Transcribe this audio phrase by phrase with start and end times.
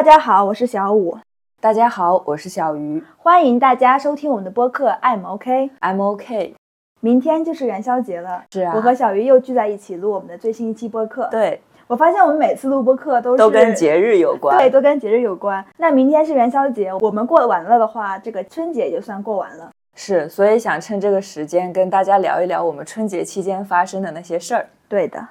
[0.00, 1.18] 大家好，我是小五，
[1.60, 5.70] 大家好，我是小鱼欢迎大家收听我们的播客 I'm OK。
[5.82, 6.54] ，I'm OK。
[7.00, 14.56] 明天就是元宵节了，是啊我和小鱼又聚在一起录我们的最新一期播客。，对，我发现我们每次录播客都是都跟节日有关。
[14.56, 15.62] 对，都跟节日有关。
[15.76, 19.70] 那明天是元宵节，我们过完了的话，这个春节也就算过完了。
[19.94, 24.66] 是，所以想趁这个时间跟大家聊一聊我们春节期间发生的那些事儿。
[24.88, 25.22] 对的。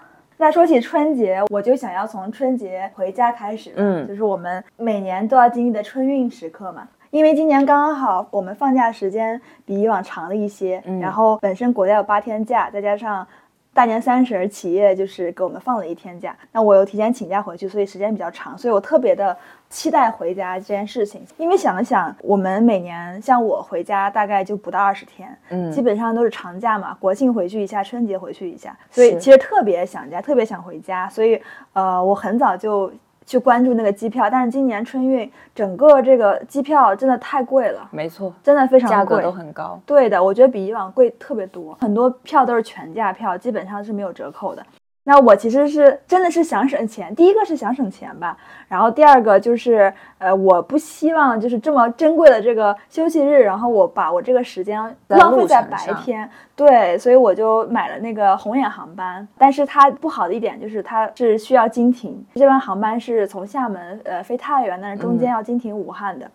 [0.41, 6.87] 那说起春节，我就想要从春节回家开始，嗯就是我们每年都要经历的春运时刻嘛。
[7.09, 13.27] 因为今年刚刚好，我们放假时间比以往长了一些，嗯然后本身国家有八天假，再加上
[13.73, 19.37] 大年三十儿企业就是给我们放了一天假，那我又提前请假回去，所以时间比较长，所以我特别的
[19.69, 21.23] 期待回家这件事情。
[21.37, 31.41] 因为想了想，我们每年像我回家大概就不到二十天，嗯基本上都是长假嘛，国庆回去一下，春节回去一下，所以其实特别想家，特别想回家，所以
[31.73, 32.91] 呃，我很早就
[33.25, 39.31] 去关注那个机票，但是今年春运整个这个机票真的太贵了，没错，真的非常贵价格都。
[39.31, 39.79] 很高。
[39.85, 44.65] 对的，我觉得比以往贵特别多，很多票都是全价票，基本上是没有折扣的。
[45.09, 59.27] 那我其实是真的是想省钱，第一个是想省钱吧，然后第二个就是呃，我不希望就是这么珍贵的这个休息日，然后我把我这个时间浪费在白天，对，所以我就买了那个红眼航班。
[59.35, 66.29] 但是它不好的一点就是它是需要经停，这班航班是从厦门呃飞太原，但是中间嗯要经停武汉的。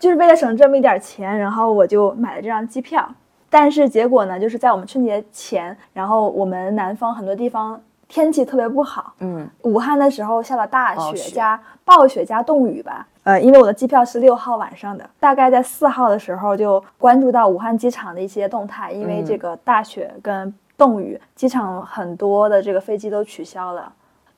[0.00, 3.08] 就是为了省这么一点钱，然后我就买了这张机票。
[3.48, 7.78] 但是结果呢，就是在我们春节前，然后我们南方很多地方
[8.12, 13.06] 天气特别不好，嗯，武汉的时候下了大雪雪加暴雪加冻雨吧。
[13.22, 23.90] 呃，因为我的机票是六号晚上的，大概在四号的时候就关注到武汉机场的一些动态，因为嗯这个大雪跟冻雨，机场很多的这个飞机都取消了。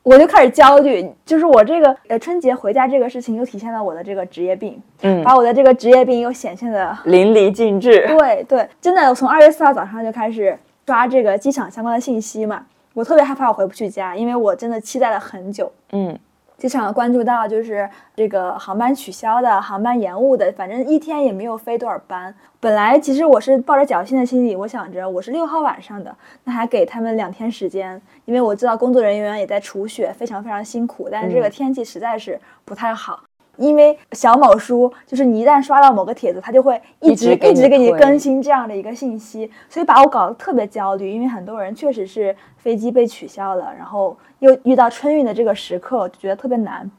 [0.04, 8.06] 我就开始焦虑，就是我这个呃春节回家这个事情又体现了我的这个职业病，嗯把我的这个职业病又显现的淋漓尽致。
[8.06, 10.56] 对对，真的，我从二月四号早上就开始
[10.86, 15.70] 抓这个机场相关的信息嘛，我特别害怕我回不去家，因为我真的期待了很久。
[15.90, 16.18] 嗯，
[16.56, 22.34] 机场关注到就是这个航班取消的、航班延误的，反正一天也没有飞多少班。
[22.60, 33.20] 本来其实我是抱着侥幸的心理，我想着我是六号晚上的，那还给他们两天时间，因为我知道工作人员也在除雪，非常非常辛苦，但是这个嗯天气实在是不太好。
[33.56, 41.10] 因为小某书就是你一旦刷到某个帖子，它就会一一直一直给你更新这样的一个信息，所以把我搞得特别焦虑。
[41.10, 46.90] 因为很多人确实是飞机被取消了，然后又遇到春运的这个时刻，我就觉得特别难。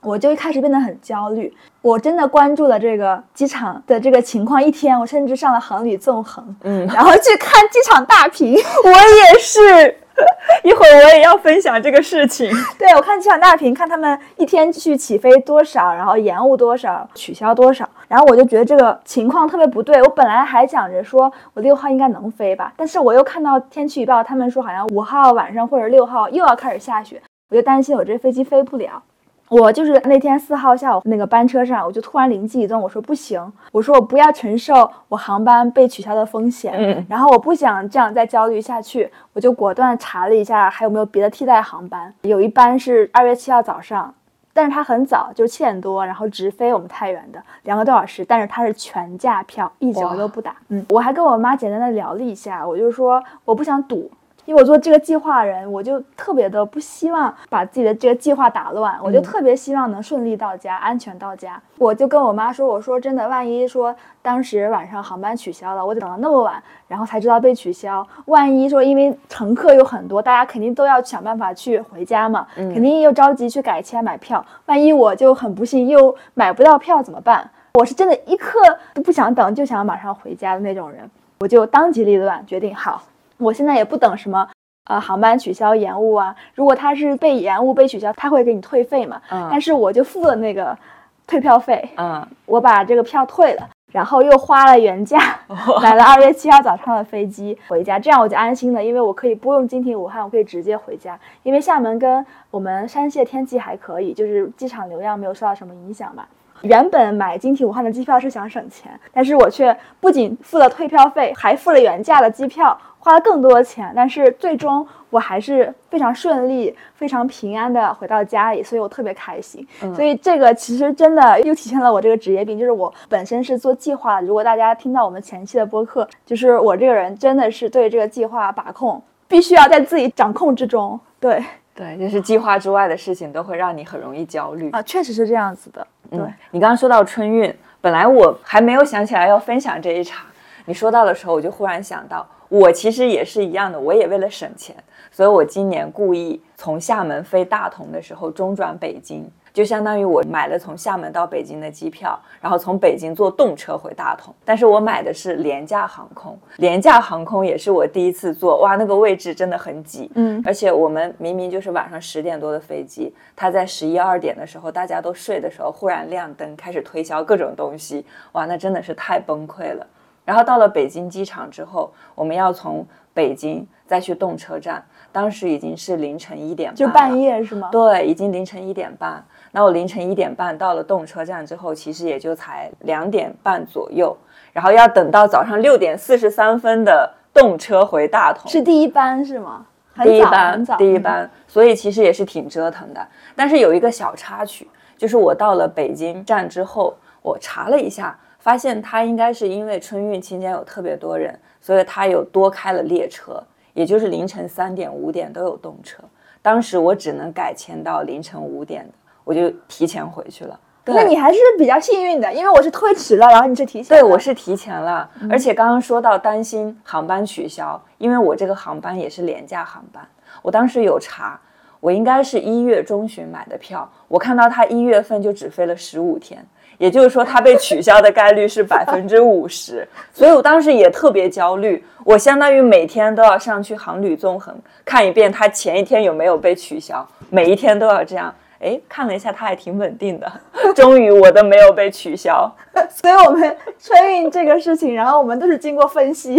[0.00, 8.52] 我就一开始变得很焦虑，我真的关注了这个机场的这个情况一天，我甚至上了航旅纵横，嗯，然后去看机场大屏。
[8.82, 9.96] 我也是。
[10.62, 12.50] 一会儿我也要分享这个事情。
[12.78, 20.00] 对，我看机场大屏，看他们一天去起飞多少，然后延误多少，取消多少，然后我就觉得这个情况特别不对。
[20.02, 29.02] 我本来还想着说我六号应该能飞吧，但是我又看到天气预报，他们说好像五号晚上或者六号又要开始下雪，我就担心我这飞机飞不了。
[29.52, 33.38] 我就是那天四号下午那个班车上，我就突然灵机一动，我说不行，
[33.70, 44.14] 我说我不要承受我航班被取消的风险，嗯然后我不想这样再焦虑下去，我就果断查了一下还有没有别的替代航班，有一班是二月七号早上，
[44.54, 50.56] 但是它很早，就是七点多，然后直飞我们太原的两个多小时，但是它是全价票，一折哇都不打。
[50.68, 54.10] 嗯，我还跟我妈简单的聊了一下，我就说我不想赌。
[54.44, 61.60] 因为我做这个计划人，我就特别的不希望把自己的这个计划打乱，我就嗯特别希望能顺利到家，安全到家。
[61.78, 68.06] 我就跟我妈说，我说真的，万一说当时晚上航班取消了，我得等到那么晚，然后才知道被取消。
[68.26, 74.44] 万一说因为乘客有很多，大家肯定都要想办法去回家嘛，嗯肯定又着急去改签买票。
[74.66, 77.48] 万一我就很不幸又买不到票怎么办？
[77.74, 78.58] 我是真的一刻
[78.92, 81.08] 都不想等，就想马上回家的那种人。
[81.40, 83.02] 我就当机立断决定，好，
[83.42, 84.48] 我现在也不等什么。
[84.84, 89.22] 呃，航班取消延误啊，如果他是被延误被取消，他会给你退费嘛？
[89.30, 90.76] 嗯但是我就付了那个
[91.24, 95.38] 退票费，嗯， 我把这个票退了，然后又花了原价
[95.80, 101.16] 买了二月七号早上的飞机回家，这样我就安心了，因为我可以不用经停武汉，我可以直接回家。
[101.44, 106.26] 因为厦门跟我们山西的天气还可以，就是机场流量没有受到什么影响吧。
[106.62, 113.92] 原本买经停武汉的机票是想省钱，但是我却不仅付了退票费，还付了原价的机票，花了更多的钱。
[113.96, 119.66] 但是最终我还是非常顺利、非常平安的回到家里，所以我特别开心。
[119.82, 124.26] 嗯所以这个其实真的又体现了我这个职业病，就是我本身是做计划的。
[124.26, 130.98] 如果大家听到我们前期的播客，就是我这个人真的是对这个计划把控必须要在自己掌控之中。
[131.18, 131.44] 对，
[131.74, 134.70] 对，就是计划之外的事情都会让你很容易焦虑。
[134.70, 135.86] 啊，确实是这样子的。
[136.10, 140.26] 对，嗯，你刚刚说到春运，本来我还没有想起来要分享这一场，
[140.64, 144.76] 你说到的时候，我就忽然想到，我其实也是一样的，我也为了省钱，
[145.10, 154.34] 所以我今年故意从厦门飞大同的时候中转北京，就相当于我买了从厦门到北京的机票，然后从北京坐动车回大同。
[154.44, 169.86] 但是我买的是廉价航空，廉价航空也是我第一次坐，哇，那个位置真的很挤，嗯，而且我们明明就是晚上十点多的飞机，它在十一二点的时候，大家都睡的时候，忽然亮灯，开始推销各种东西，哇，那真的是太崩溃了。
[170.24, 177.18] 然后到了北京机场之后，我们要从北京再去动车站，当时已经是凌晨一点半，就半。
[177.18, 177.68] 夜是吗？
[177.72, 179.22] 对，已经凌晨一点半。
[179.50, 184.16] 那我凌晨一点半到了动车站之后，其实也就才两点半左右，
[184.52, 188.50] 然后要等到早上六点四十三分的动车回大同。
[188.50, 189.66] 是第一班是吗？
[190.02, 190.64] 第一班。
[190.78, 193.06] 第一班，所以其实也是挺折腾的。
[193.36, 194.66] 但是有一个小插曲，
[194.96, 203.40] 就是我到了北京站之后，我查了一下，发现他应该是因为春运期间有特别多人，所以他有多开了列车，
[203.72, 206.02] 也就是凌晨三点、五点都有动车。
[206.42, 208.92] 当时我只能改签到凌晨五点的，
[209.22, 210.58] 我就提前回去了。
[210.86, 220.04] 那你还是比较幸运的，因为我是推迟了，然后你是提前对，我是提前了，而且刚刚说到担心航班取消，因为我这个航班也是廉价航班，
[220.42, 221.40] 我当时有查，
[221.78, 226.44] 我应该是一月中旬买的票，我看到他一月份就只飞了十五天，
[226.82, 234.52] 也就是说它被取消的概率是百分之五十，所以我当时也特别焦虑，我相当于每天都要上去航旅纵横
[234.84, 238.34] 看一遍它前一天有没有被取消，每一天都要这样。
[238.58, 240.32] 哎，看了一下，它还挺稳定的，
[240.74, 242.52] 终于我的没有被取消。
[242.90, 246.34] 所以我们春运这个事情，然后我们都是经过分析，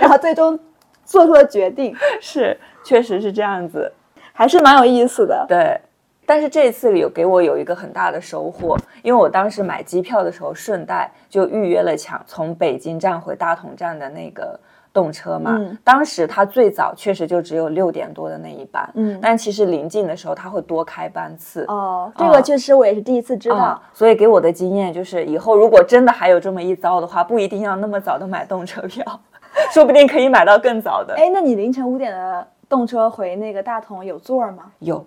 [0.00, 0.56] 然后最终
[1.04, 3.92] 做出了决定，是，确实是这样子。
[4.32, 5.44] 还是蛮有意思的。
[5.48, 5.80] 对，
[6.30, 14.56] 但是这次有给我有一个很大的收获，因为我当时买机票的时候顺带就预约了抢从北京站回大同站的那个
[14.92, 15.56] 动车嘛。
[15.58, 21.64] 嗯当时它最早确实就只有六点多的那一班，嗯但其实临近的时候它会多开班次。
[21.66, 23.56] 哦，这个确实我也是第一次知道。
[23.56, 29.04] 啊所以给我的经验就是，以后如果真的还有这么一遭的话，不一定要那么早的买动车票，
[29.74, 31.12] 说不定可以买到更早的。
[31.16, 34.70] 哎，那你凌晨五点的动车回那个大同有座儿吗？
[34.78, 35.04] 有，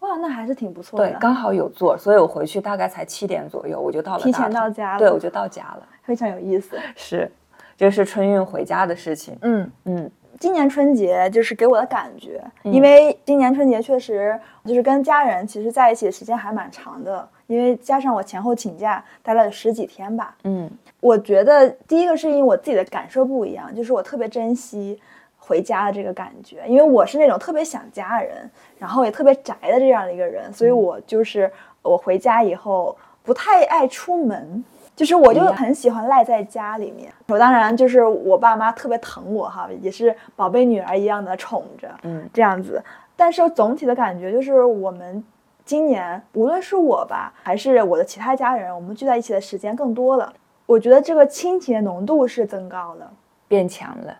[0.00, 1.10] 哇，那还是挺不错的。
[1.10, 5.82] 对，刚好有座，所以我回去大概才七点左右，我就到了提前到家了对，我就到家了。
[6.02, 6.78] 非常有意思。
[6.94, 7.30] 是，
[7.76, 9.36] 这是春运回家的事情。
[9.42, 20.36] 嗯，嗯，今年春节就是给我的感觉，因为今年春节确实就是跟家人其实在一起的时间还蛮长的，因为加上我前后请假待了十几天吧。
[20.44, 20.70] 嗯
[21.00, 25.00] 我觉得第一个是因为我自己的感受不一样，就是我特别珍惜
[25.46, 31.50] 回家的这个感觉，因为我是那种特别想家人，然后也特别宅的这样的一个人，所以我就是
[31.82, 34.64] 我回家以后不太爱出门。
[34.94, 42.82] 就是我就很喜欢赖在家里面，我当然就是我爸妈特别疼我哈，也是宝贝女儿一样的宠着，嗯这样子。
[43.14, 45.22] 但是总体的感觉就是我们
[45.66, 50.32] 今年无论是我吧，还是我的其他家人，我们聚在一起的时间更多了。
[50.64, 53.12] 我觉得这个亲情的浓度是增高了，
[53.46, 54.16] 变强了。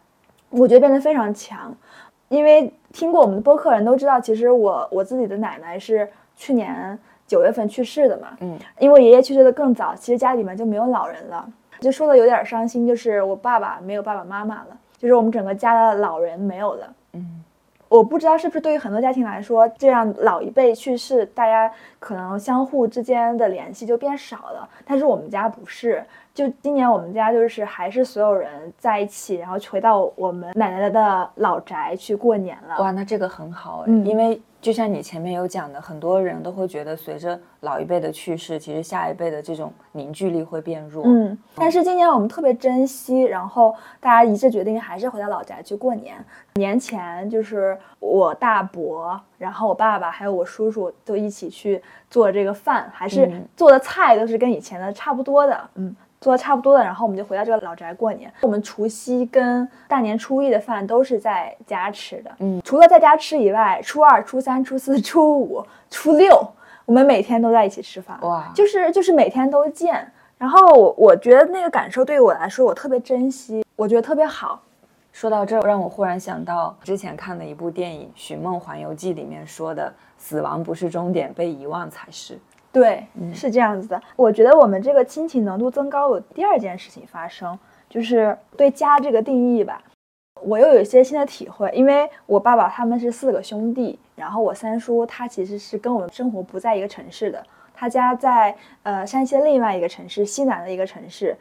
[0.56, 1.74] 我觉得变得非常强。
[2.28, 11.48] 因为听过我们的播客人都知道，其实我我自己的奶奶是去年九月份去世的嘛，嗯，因为我爷爷去世的更早，其实家里面就没有老人了，
[11.78, 16.94] 就说的有点伤心，就是我爸爸没有爸爸妈妈了，就是我们整个家的老人没有了。
[17.12, 17.44] 嗯，
[17.88, 24.68] 我不知道是不是对于很多家庭来说，这样老一辈去世，大家可能相互之间的联系就变少了。
[24.84, 26.04] 但是我们家不是，
[26.36, 32.76] 就今年我们家就是还是所有人在一起，然后回到我们奶奶的老宅去过年了。
[32.78, 41.04] 哇，那这个很好哎，嗯因为就像你前面有讲的，很多人都会觉得随着老一辈的去世，其实下一辈的这种凝聚力会变弱。
[41.06, 46.16] 嗯，但是今年我们特别珍惜，然后大家一致决定还是回到老宅去过年。
[46.56, 55.96] 年前就是我大伯，然后我爸爸还有我叔叔都一起去做这个饭，还是嗯做的菜都是跟以前的差不多的，嗯。
[56.20, 58.32] 做的差不多了，然后我们就回到这个老宅过年。
[58.40, 66.46] 我们除夕跟大年初一的饭都是在家吃的，嗯，除了在家吃以外，初二、初三、初四、 初五、初六，
[66.84, 68.18] 我们每天都在一起吃饭。
[68.22, 70.10] 哇，就是就是每天都见。
[70.38, 74.62] 然后我我觉得那个感受对于我来说，我特别珍惜，我觉得特别好。
[75.12, 82.38] 说到这儿，让我忽然想到之前看的一部电影《寻梦环游记》里面说的：“死亡不是终点，被遗忘才是。
[82.76, 83.98] 对，嗯是这样子的。
[84.16, 89.80] 我觉得我们这个亲情浓度增高有第二件事情发生，就是对家这个定义吧。
[90.42, 97.42] 我又有一些新的体会，因为我爸爸他们是四个兄弟，然后我三叔他其实是跟我们生活不在一个城市的，
[97.74, 101.34] 他家在呃山西另外一个城市，西南的一个城市，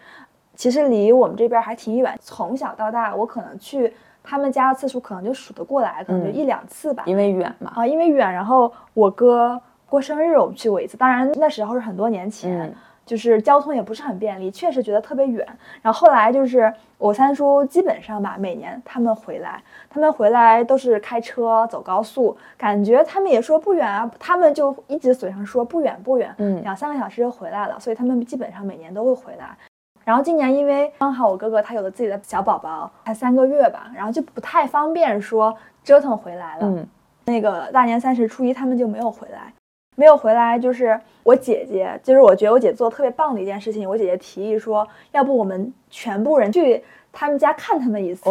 [0.55, 2.17] 其实离我们这边还挺远。
[2.21, 7.03] 从小到大，我可能去他们家的次数可能就数得过来，可能就一两次吧。
[7.05, 7.73] 因为远嘛。
[7.75, 12.73] 啊，因为远，然后我哥过生日我们去过一次，当然那时候是很多年前。
[13.05, 15.47] 就是交通也不是很便利，确实觉得特别远。
[15.79, 19.61] 然后后来就是我三叔基本上吧，每年他们回来，
[19.91, 27.79] 他们回来都是开车走高速，感觉他们也说不远啊，他们就一直嘴上说不远不远，嗯，两三个小时就回来了。
[27.79, 29.55] 所以他们基本上每年都会回来。
[30.03, 36.61] 然后今年因为刚好我哥哥他有了自己的小宝宝，才三个月吧，然后就不太方便说折腾回来了。
[36.63, 36.87] 嗯，
[37.25, 39.53] 那个大年三十初一他们就没有回来。
[39.95, 43.89] 没有回来，就是我姐姐，就是我觉得我姐做的特别棒的一件事情。
[43.89, 48.29] 我姐姐提议说，要不我们全部人去他们家看他们一次。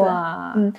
[0.55, 0.73] 嗯，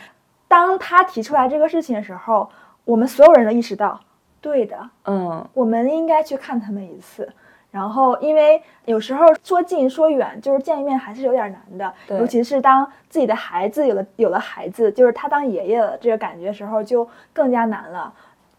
[0.47, 2.49] 当她提出来这个事情的时候，
[2.83, 3.99] 我们所有人都意识到，
[4.39, 7.27] 对的，嗯，我们应该去看他们一次。
[7.71, 18.13] 然后，因为有时候说近说远，就是见一面还是有点难的，尤其是当自己的孩子有了有了孩子，就是他当爷爷了这个感觉时候，就更加难了。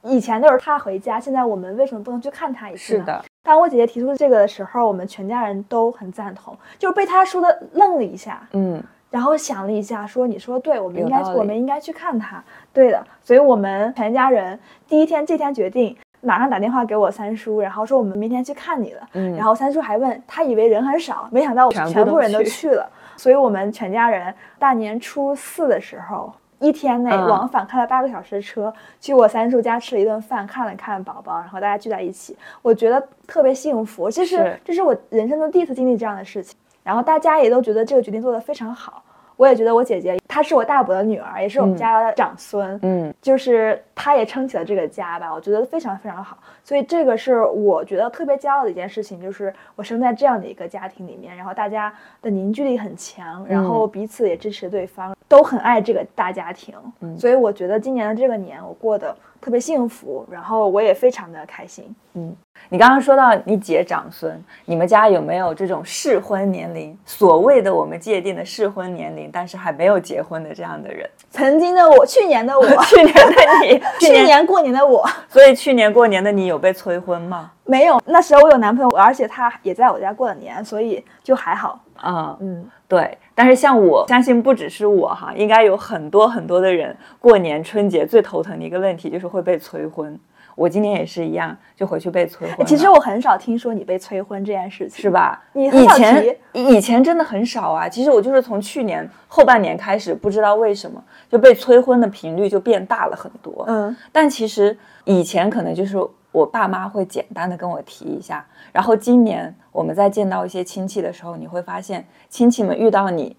[0.06, 3.00] 以前都是他回家，现在我们为什么不能去看他一次呢？
[3.00, 3.25] 是的。
[3.42, 12.42] 当我姐姐提出这个的时候，我们全家人都很赞同，就是被他说的愣了一下，嗯，然后想了一下，说：“你说对，我们应该我们应该去看他。”
[12.75, 14.58] 对的，所以我们全家人
[14.88, 19.08] 第一天这天决定，马上打电话给我三叔，然后说我们明天去看你了。
[19.12, 26.32] 嗯，然后三叔还问他以为人很少，没想到我们全部人都去了，所以我们全家人大年初四的时候。
[26.58, 34.10] 一天内往返开了八个小时的车，去我三叔家吃了一顿饭，看了看宝宝，然后大家聚在一起，我觉得特别幸福。
[34.10, 39.02] 这是这是我人生中第一次经历这样的事情，然后大家也都觉得这个决定做得非常好。
[39.36, 46.38] 我也觉得我姐姐，她是我大伯的女儿，也是我们家的长孙，嗯，就是她也撑起了这个家吧，我觉得非常非常好。
[46.62, 55.16] 所以这个是我觉得特别骄傲的一件事情，就是我生在这样的一个家庭里面，然后大家的凝聚力很强，然后彼此也支持对方。
[55.28, 56.72] 都很爱这个大家庭，
[57.18, 61.92] 所以我觉得今年的这个年我过得特别幸福，然后我也非常的开心。
[62.14, 62.32] 嗯，
[62.68, 66.96] 你刚刚说到你姐长孙，你们家有没有这种适婚年龄？
[67.04, 71.10] 所谓的我们界定的适婚年龄，但是还没有结婚的这样的人？
[71.30, 73.34] 曾经的我，去年的我， 去年的
[73.64, 75.08] 你， 去年过年的我。
[75.28, 77.50] 所以去年过年的你有被催婚吗？
[77.64, 81.80] 没有，那时候我有男朋友，而且他也在我家过了年，所以就还好。
[81.96, 83.16] 啊，嗯，对。
[83.34, 90.18] 但是像我相信不只是我哈，应该有很多很多的人过年春节最头疼的一个问题就是会被催婚。
[90.56, 92.66] 我今年也是一样，就回去被催婚。
[92.66, 95.40] 其实我很少听说你被催婚这件事情，是吧？
[95.52, 97.86] 你以前以前真的很少啊。
[97.86, 103.64] 其实我就是从去年后半年开始，不知道为什么就被催婚的频率就变大了很多。
[103.68, 105.98] 嗯，但其实以前可能就是
[106.32, 113.36] 我爸妈会简单的跟我提一下，然后今年我们在见到一些亲戚的时候，你会发现亲戚们遇到你，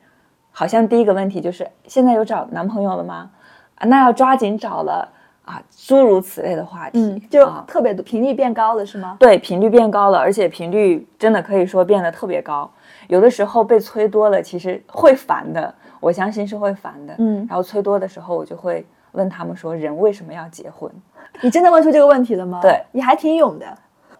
[0.51, 3.31] 好像第一个问题就是现在有找男朋友了吗？
[3.73, 5.13] 啊，那要抓紧找了。
[5.47, 9.15] 啊，诸如此类的话题，就特别多，频率变高了，是吗？
[9.17, 12.69] 对，频率变高了，而且频率真的可以说变得特别高。
[13.07, 17.15] 有的时候被催多了，其实会烦的，我相信是会烦的。
[17.19, 20.91] 嗯，然后催多的时候，我就会问他们说：“人为什么要结婚？”
[21.39, 22.59] 你真的问出这个问题了吗？
[22.61, 23.65] 对，你还挺勇的。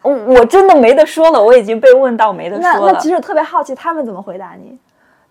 [0.04, 2.86] 我我真的没得说了，我已经被问到没得说了。
[2.86, 4.80] 那那其实我特别好奇他们怎么回答你。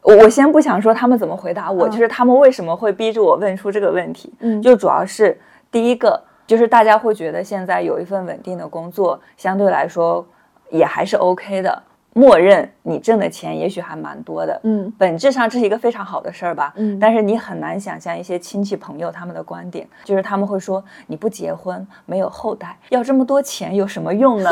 [0.03, 4.31] 我我先不想说他们怎么回答我，就是他们为什么会逼着我问出这个问题。
[4.41, 5.41] 嗯，就主要是。
[5.71, 10.27] 第一个就是大家会觉得现在有一份稳定的工作，相对来说
[10.71, 11.83] 也还是 OK 的。
[12.15, 16.99] 默认你挣的钱也许还蛮多的，嗯，本质上这是一个非常好的事儿吧，嗯。
[16.99, 24.51] 但是你很难想象一些亲戚朋友他们的观点，就是他们会说你不结婚没有后代，要这么多钱有什么用呢？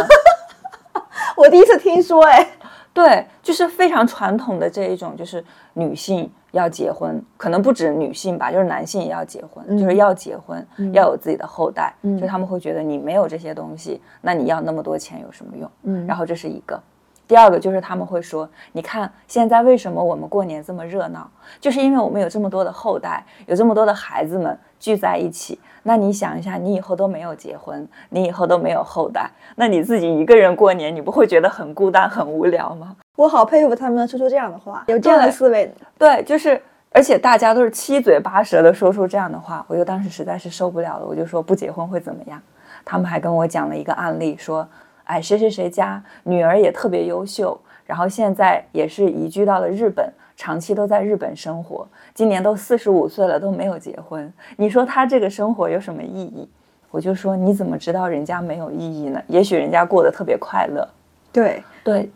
[1.38, 2.46] 我第一次听说，哎，
[2.94, 6.30] 对，就是非常传统的这一种，就是女性。
[6.54, 15.68] 要结婚，可能不止女性吧，就是男性也要结婚，就是要结婚，要有自己的后代，就他们会觉得你没有这些东西，那你要那么多钱有什么用？
[15.82, 16.80] 嗯，然后这是一个。
[17.26, 21.28] 第二个就是他们会说，你看现在为什么我们过年这么热闹，
[21.60, 25.58] 就是因为我们有这么多的后代，有这么多的孩子们聚在一起。
[25.84, 32.96] 那你想一下，你以后都没有结婚，你以后都没有后代，那你自己一个人过年，你不会觉得很孤单、很无聊吗？
[33.16, 35.72] 我好佩服他们说出这样的话，有这样的思维。
[35.96, 36.60] 对，就是，
[36.90, 42.42] 而且大家都是七嘴八舌的说出这样的话，我就当时实在是受不了了，我就说不结婚会怎么样？
[42.84, 44.66] 他们还跟我讲了一个案例，说。
[45.06, 56.48] 哎，谁谁谁家女儿也特别优秀，然后现在也是移居到了日本，长期都在日本生活，今年都四十五岁了都没有结婚，你说他这个生活有什么意义？
[56.90, 59.20] 我就说你怎么知道人家没有意义呢？
[59.26, 60.88] 也许人家过得特别快乐。
[61.32, 62.10] 对对，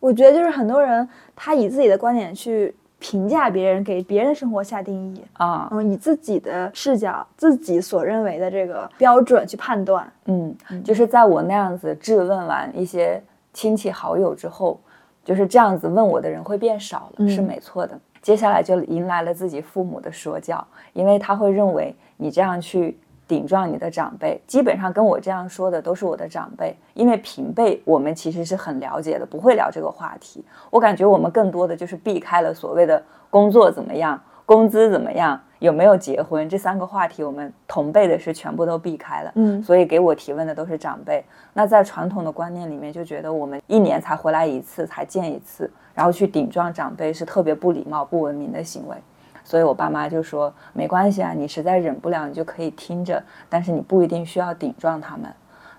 [0.00, 10.12] 我觉得就是很多人他以自己的观点去评价别人，给别人的生活下定义啊，嗯，以自己的视角、自己所认为的这个标准去判断。
[10.24, 13.22] 嗯，就是在我那样子质问完一些
[13.52, 14.80] 亲戚好友之后，
[15.28, 18.00] 就是这样子问我的人会变少了，是没错的。
[18.22, 22.98] 接下来就迎来了自己父母的说教，因为他会认为你这样去。
[23.28, 30.42] 顶撞你的长辈，基本上跟我这样说的都是我的长辈，因为平辈我们其实是很了解的，不会聊这个话题。
[30.70, 34.18] 我感觉我们更多的就是避开了所谓的工作怎么样、
[34.48, 39.30] 工资怎么样、有没有结婚这三个话题，我们同辈的是全部都避开了。
[39.34, 41.22] 嗯，所以给我提问的都是长辈。
[41.52, 48.96] 那在传统的观念里面，就觉得我们一年才回来一次，才见一次，然后去顶撞长辈是特别不礼貌、不文明的行为。
[49.44, 55.30] 所以，我爸妈就说没关系啊，你实在忍不了，你就可以听着，但是你不一定需要顶撞他们，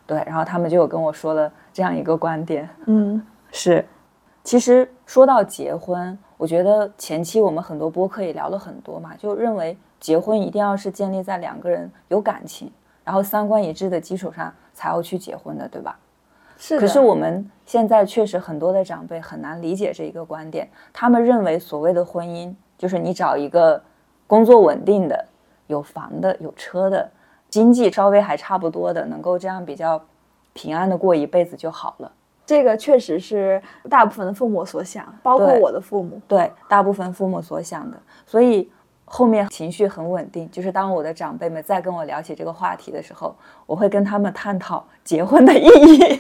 [0.05, 0.23] 对。
[0.27, 3.19] 然后他们就有跟我说了这样一个观点，嗯，
[3.51, 3.83] 是。
[4.43, 12.71] 其实说到结婚，我觉得前期我们很多播客也聊了很多嘛，就认为结婚一定要是建立在两个人有感情，
[13.03, 15.99] 然后三观一致的基础上才要去结婚的，对吧？
[16.57, 16.79] 是。
[16.79, 22.55] 可是我们现在确实很多的长辈很难理解这一个观点，他们认为所谓的婚姻。
[22.77, 23.83] 就是你找一个
[24.25, 25.25] 工作稳定的、
[25.67, 27.11] 有房的、有车的、
[27.49, 30.01] 经济稍微还差不多的，能够这样比较
[30.53, 32.09] 平安的过一辈子就好了。
[32.49, 36.19] 这个确实是大部分的父母所想，包括我的父母。
[36.27, 37.95] 对，大部分父母所想的。
[38.25, 38.67] 所以
[39.05, 40.49] 后面情绪很稳定。
[40.49, 43.35] 就是当我的长辈们再跟我聊起这个话题的时候，
[43.67, 45.99] 我会跟他们探讨结婚的意义。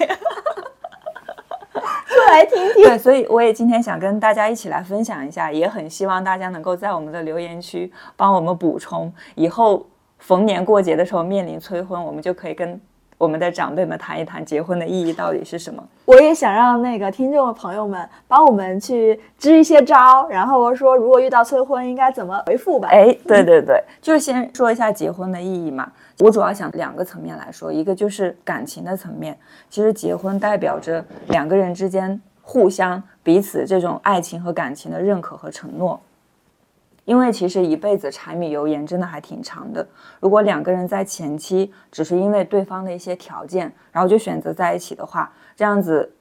[2.29, 9.83] 来听听，对，所以我也今天想跟大家一起来分享一下，也很希望大家能够在我们的留言区帮我们补充，以后
[10.19, 12.79] 逢年过节的时候面临催婚，我们就可以跟
[13.19, 15.83] 我们的长辈们谈一谈结婚的意义到底是什么。
[16.05, 22.87] 我也想让那个听众朋友们帮我们去支一些招，然后说如果遇到催婚应该怎么回复吧。
[22.89, 25.91] 哎，对对对，就是先说一下结婚的意义嘛。
[26.19, 29.37] 我主要想两个层面来说，一个就是感情的层面，
[29.69, 35.99] 其实结婚代表着两个人之间互相彼此这种爱情和感情的认可和承诺。
[37.09, 39.83] 因为其实一辈子柴米油盐真的还挺长的，
[40.19, 46.13] 如果两个人在前期只是因为对方的一些条件，然后就选择在一起的话，这样子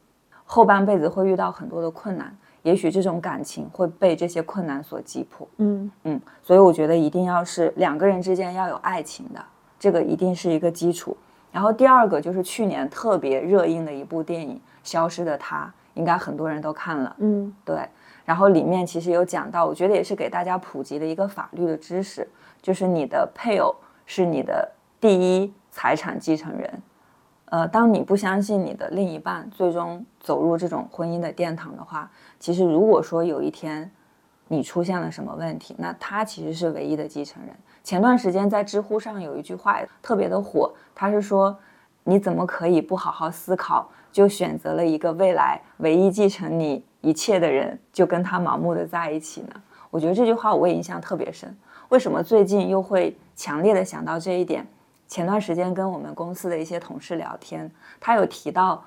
[0.46, 5.46] 后半辈子会遇到很多的困难，也许这种感情会被这些困难所击破。
[5.58, 9.44] 嗯嗯，所以我觉得一定要是两个人之间要有爱情的。
[9.78, 11.14] 这个一定是一个基础，
[11.52, 17.86] 然后第二个就是去年特别热映的一部电影《消失的她》，应该很多人都看了，嗯，对。
[18.28, 22.28] 然后里面其实有讲到，我觉得也是给大家普及的一个法律的知识，
[22.60, 26.82] 就是你的配偶是你的第一财产继承人。
[27.46, 33.90] 呃，当你不相信你的另一半最终走入这种婚姻的殿堂的话，其实如果说有一天
[34.48, 37.56] 你出现了什么问题，那他其实是唯一的继承人。
[37.82, 41.58] 前段时间在知乎上有一句话特别的火，他是说
[42.04, 49.50] ：“你怎么可以不好好思考，就选择了一个未来唯一继承你一切的人，就跟他盲目的在一起呢？”
[49.90, 51.56] 我觉得这句话我也印象特别深。
[51.88, 54.66] 为什么最近又会强烈的想到这一点？
[55.06, 58.84] 前段时间跟我们公司的一些同事聊天，他有提到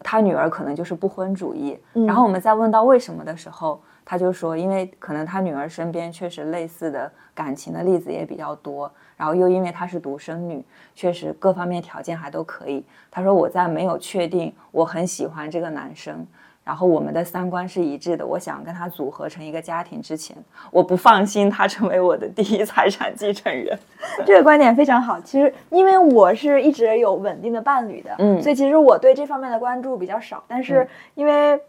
[0.00, 3.80] 他女儿可能就是不婚主义，然后我们在问到为什么的时候。
[4.02, 10.64] 他就说，因为可能他女儿身边确实类似的感情的例子也比较多，然后又因为她是独生女，
[10.96, 12.84] 确实各方面条件还都可以。
[13.08, 16.26] 他说我在没有确定我很喜欢这个男生，
[16.64, 20.36] 然后我们的三观是一致的，我想跟他组合成一个家庭之前，
[20.70, 23.78] 我不放心他成为我的第一财产继承人。
[24.26, 25.20] 这个观点非常好。
[25.20, 30.42] 其实因为我是一直有稳定的伴侣的，嗯，所以其实我对这方面的关注比较少。
[30.46, 31.60] 但是因为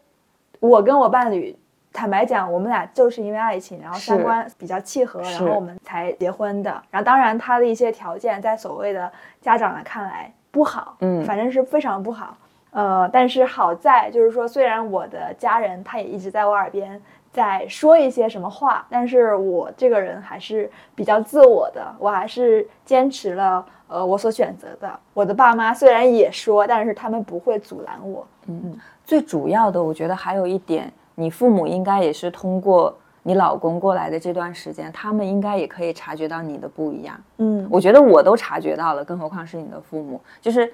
[0.59, 1.55] 我跟我伴侣。
[1.93, 6.71] 坦白讲，我们俩就是因为爱情，然后三观比较契合，然后我们才结婚的。
[6.89, 12.37] 然后当然他的一些条件，在所谓的家长的看来不好，嗯，反正是非常不好。
[12.71, 24.99] 呃，但是好在就是说，虽然我的家人他也一直在我耳边在说一些什么话，但是我这个人还是比较自我的，我还是坚持了呃我所选择的。
[25.13, 28.25] 我的爸妈虽然也说，但是他们不会阻拦我。
[28.47, 30.91] 嗯，最主要的，我觉得还有一点。
[31.15, 37.15] 你父母应该也是通过你老公过来的这段时间，他们应该也可以察觉到你的不一样。
[37.37, 40.19] 嗯，我觉得我都察觉到了，更何况是你的父母。
[40.39, 40.73] 就是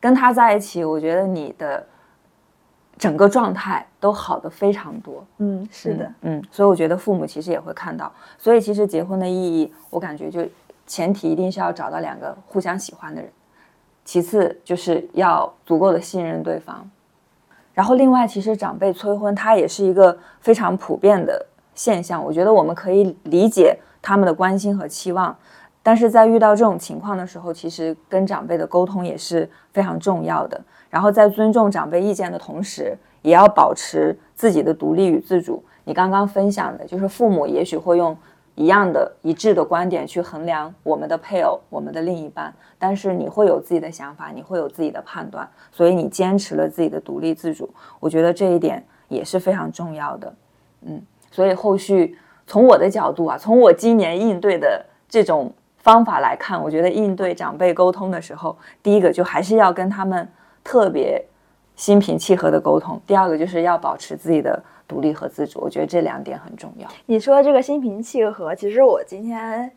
[0.00, 1.84] 跟他在一起，我觉得你的
[2.96, 5.24] 整个状态都好的非常多。
[5.38, 8.12] 嗯，是的，嗯，所以我觉得父母其实也会看到。
[8.38, 10.46] 所以其实结婚的意义，我感觉就
[10.86, 13.30] 前提一定是要找到两个互相喜欢的人，
[14.04, 16.88] 其次就是要足够的信任对方。
[17.74, 22.24] 然后另外，其实长辈催婚，它也是一个非常普遍的现象。
[22.24, 25.36] 我觉得我们可以理解他们的关心和期望，
[25.88, 30.60] 但是在遇到这种情况的时候，其实跟长辈的沟通也是非常重要的。
[30.90, 35.64] 然后在尊重长辈意见的同时，也要保持自己的独立与自主。
[35.84, 38.14] 你刚刚分享的就是父母也许会用
[38.54, 47.66] 一样的一致的观点去衡量我们的配偶、我们的另一半，但是你会有自己的想法，你会有自己的判断，所以你坚持了自己的独立自主。
[47.98, 50.34] 我觉得这一点也是非常重要的。
[50.82, 55.50] 嗯，所以后续从我的角度啊，从我今年应对的这种
[55.88, 60.28] 方法来看，我觉得应对长辈沟通的时候，第一个就还是要跟他们。
[60.64, 61.24] 特别
[61.76, 63.00] 心平气和的沟通。
[63.06, 66.86] 第二个就是要保持自己的独立和自主，我觉得这两点很重要。
[67.06, 69.70] 你说这个心平气和，其实我今天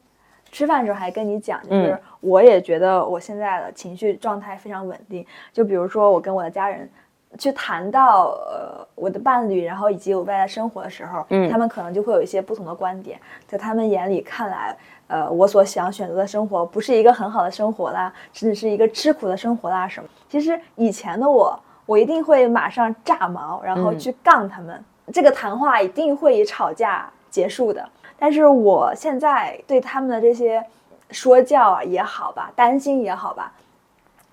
[0.51, 5.25] 吃饭的时候还跟你讲，就是我也觉得我现在的情绪状态非常稳定。
[5.53, 6.89] 就比如说我跟我的家人
[7.37, 14.77] 去谈到呃我的伴侣，然后以及我未来生活的时候，嗯，他们可能就会有一些不同的观点，在他们眼里看来。
[15.07, 20.07] 呃，我所想选择的生活不是一个很好的生活啦，甚至是一个吃苦的生活啦什么。
[20.29, 24.81] 其实以前的我，我一定会马上炸毛，然后去杠他们。
[25.11, 27.85] 这个谈话一定会以吵架结束的。
[28.17, 30.63] 但是我现在对他们的这些
[31.09, 33.51] 说教啊也好吧，担心也好吧，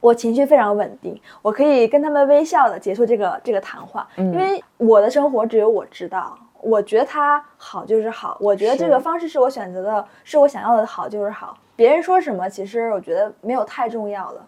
[0.01, 6.39] 我情绪非常稳定，我可以跟他们微笑的结束这个这个谈话，因为我的生活只有我知道。
[6.61, 11.57] 我觉得他好就是好，我觉得这个方式是我选择的，是我想要的好就是好。
[11.77, 14.45] 别人说什么，其实我觉得没有太重要了。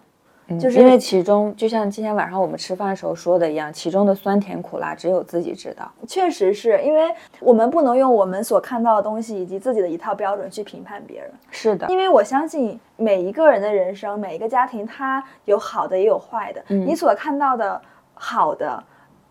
[0.59, 5.91] 就是因为其中，就像今天晚上我们吃饭的时候说的一样，其中的酸甜苦辣只有自己知道。
[6.07, 11.31] 确实是因为我们不能用我们所看到的东西以及自己的一套标准去评判别人。
[11.51, 16.63] 是的，因为我相信每一个人的人生，每一个家庭，他有好的也有坏的。
[16.69, 17.81] 你所看到的
[18.15, 18.83] 好的，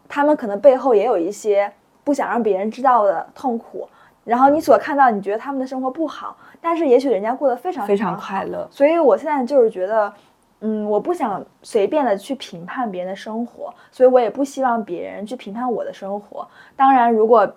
[0.08, 1.72] 他们可能背后也有一些。
[2.02, 3.88] 不想让别人知道的痛苦，
[4.24, 8.68] 然后你所看到，你觉得他们的生活不好，但是也许人家过得非常非常快乐。
[8.72, 10.12] 所以我现在就是觉得，
[10.62, 16.48] 嗯，我不想随便的去评判别人的生活，所以我也不希望别人去评判我的生活。
[16.76, 17.52] 当然，如果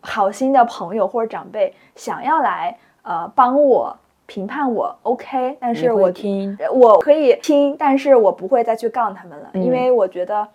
[0.00, 10.46] 好心的朋友或者长辈想要来呃帮我评判我，OK，但是我听我可以听，但是我不会再去杠他们了，因为我觉得。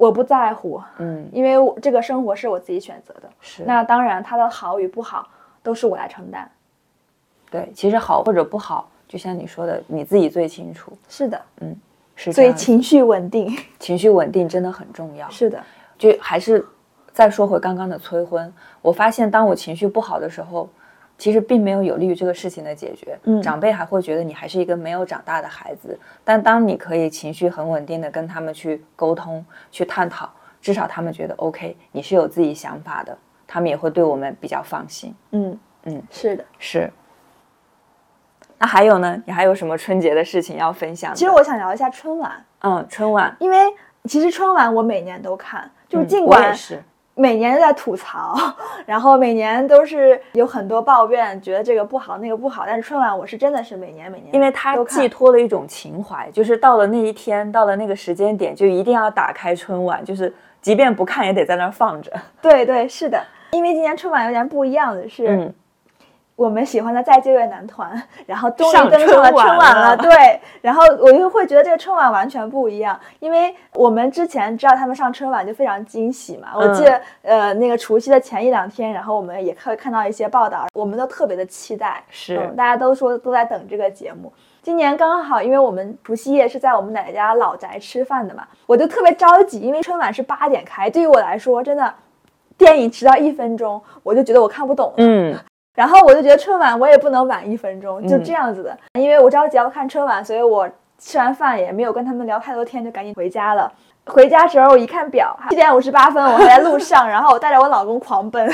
[0.00, 3.64] 我不在乎，嗯，因为这个生活是我自己选择的，是。
[3.66, 5.28] 那当然，它的好与不好
[5.62, 6.50] 都是我来承担。
[7.50, 10.96] 对，其实好或者不好，就像你说的，你自己最清楚。
[11.08, 11.76] 是的，嗯，
[12.14, 12.32] 是。
[12.32, 15.28] 所以情绪稳定，情绪稳定真的很重要。
[15.34, 15.60] 是的，
[15.98, 16.64] 就还是
[17.12, 20.70] 再说回刚刚的催婚，我发现当我情绪不好的时候。
[21.18, 26.00] 其实并没有有利于这个事情的解决，嗯，长辈还会觉得你还是一个没有长大的孩子。
[26.24, 30.30] 但当你可以情绪很稳定的跟他们去沟通、去探讨，
[30.62, 33.14] 至少他们觉得 OK，你是有自己想法的，
[33.46, 35.14] 他们也会对我们比较放心。
[35.32, 36.90] 嗯嗯，是的，是。
[38.60, 39.20] 那还有呢？
[39.26, 41.14] 你还有什么春节的事情要分享？
[41.14, 42.30] 其实我想聊一下春晚。
[42.62, 43.56] 嗯，春晚，因为
[44.04, 46.80] 其实春晚我每年都看，就是尽管是。
[47.16, 48.34] 每年都在吐槽，
[48.86, 52.64] 然后每年都是有很多抱怨，觉得这个不好那个不好。
[52.66, 62.10] 但是春晚我是真的是每年每年，因为它寄托了一种情怀，就是到了那一天，到了那个时间点，就一定要打开春晚，就是即便不看也得在那儿放着。
[62.40, 65.52] 对对，是的，因为今年春晚有点不一样的是。
[66.40, 69.94] 我们喜欢的再就业男团， 然后终于登上了春晚了。
[69.94, 76.48] 对，然后我就会觉得这个春晚完全不一样，因为我们之前知道他们上春晚就非常惊喜嘛。
[76.54, 82.02] 我记得，呃，那个除夕的前一两天，然后我们也可以看到一些报道，我们都特别的期待。
[82.08, 84.32] 是，大家都说都在等这个节目。
[84.62, 91.92] 今年刚好，因为我们除夕夜是在我们奶奶家老宅吃饭的嘛，我就特别着急，因为春晚是八点开，对于我来说，真的
[92.56, 94.94] 电影迟到一分钟，我就觉得我看不懂了。
[94.96, 95.38] 嗯。
[95.74, 103.72] 然后我就觉得春晚我也不能晚一分钟，就这样子的，因为我着急要看春晚，所以我吃完饭也没有跟他们聊太多天，就赶紧回家了。
[104.06, 108.50] 回家时候我一看表，七点五十八分，我还在路上，然后我带着我老公狂奔。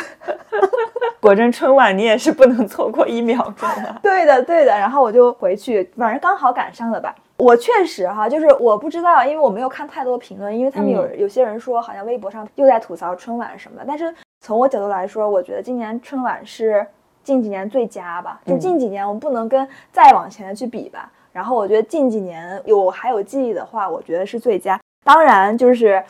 [1.18, 3.98] 果真春晚你也是不能错过一秒钟啊。
[4.02, 4.72] 对的，对的。
[4.72, 7.14] 然后我就回去，反正刚好赶上了吧。
[7.38, 13.84] 我确实哈，就是我不知道，因为我没有看太多评论，因为他们有有些人说好像微博上又在吐槽春晚什么的。
[13.88, 16.86] 但是从我角度来说，我觉得今年春晚是。
[17.26, 21.10] 近几年最佳吧，就近几年我们不能跟再往前的去比吧。
[21.32, 24.78] 然后我觉得近几年有还有记忆的话，我觉得是最佳。
[25.02, 26.00] 当然就是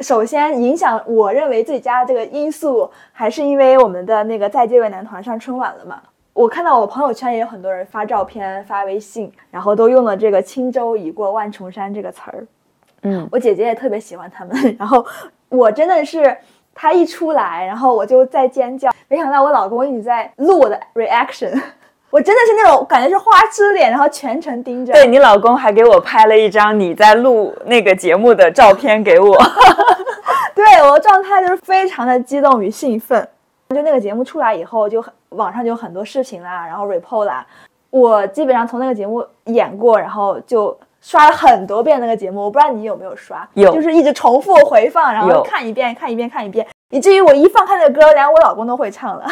[0.00, 6.02] 首先影响我认为最佳的这个因素，还是因为我们的那个《再见为男团》上春晚了嘛。
[6.32, 12.46] 我看到我朋友圈也有很多人发照片、发微信，然后都用了这个“轻舟已过万重山”这个词儿。
[13.02, 15.06] 嗯，我姐姐也特别喜欢他们， 然后
[15.50, 16.36] 我真的是
[16.74, 18.90] 他一出来，然后我就在尖叫。
[19.08, 21.50] 没想到我老公一直在录我的 reaction，
[22.10, 24.92] 我真的是那种感觉是花痴脸，然后全程盯着。
[24.92, 29.36] 对你老公还给我拍了一张你在录那个节目的照片给我。
[30.54, 33.26] 对我的状态就是非常的激动与兴奋。
[33.70, 37.46] 就那个节目出来以后，就很网上就有很多视频啦，然后 report 啦。
[37.90, 42.42] 我基本上从那个节目演过，然后就刷了很多遍那个节目。
[42.44, 49.26] 我不知道你有没有刷，有就是一直重复回放，然后看一遍看一遍看一遍，以至于我一放开那个歌，连我老公都会唱了。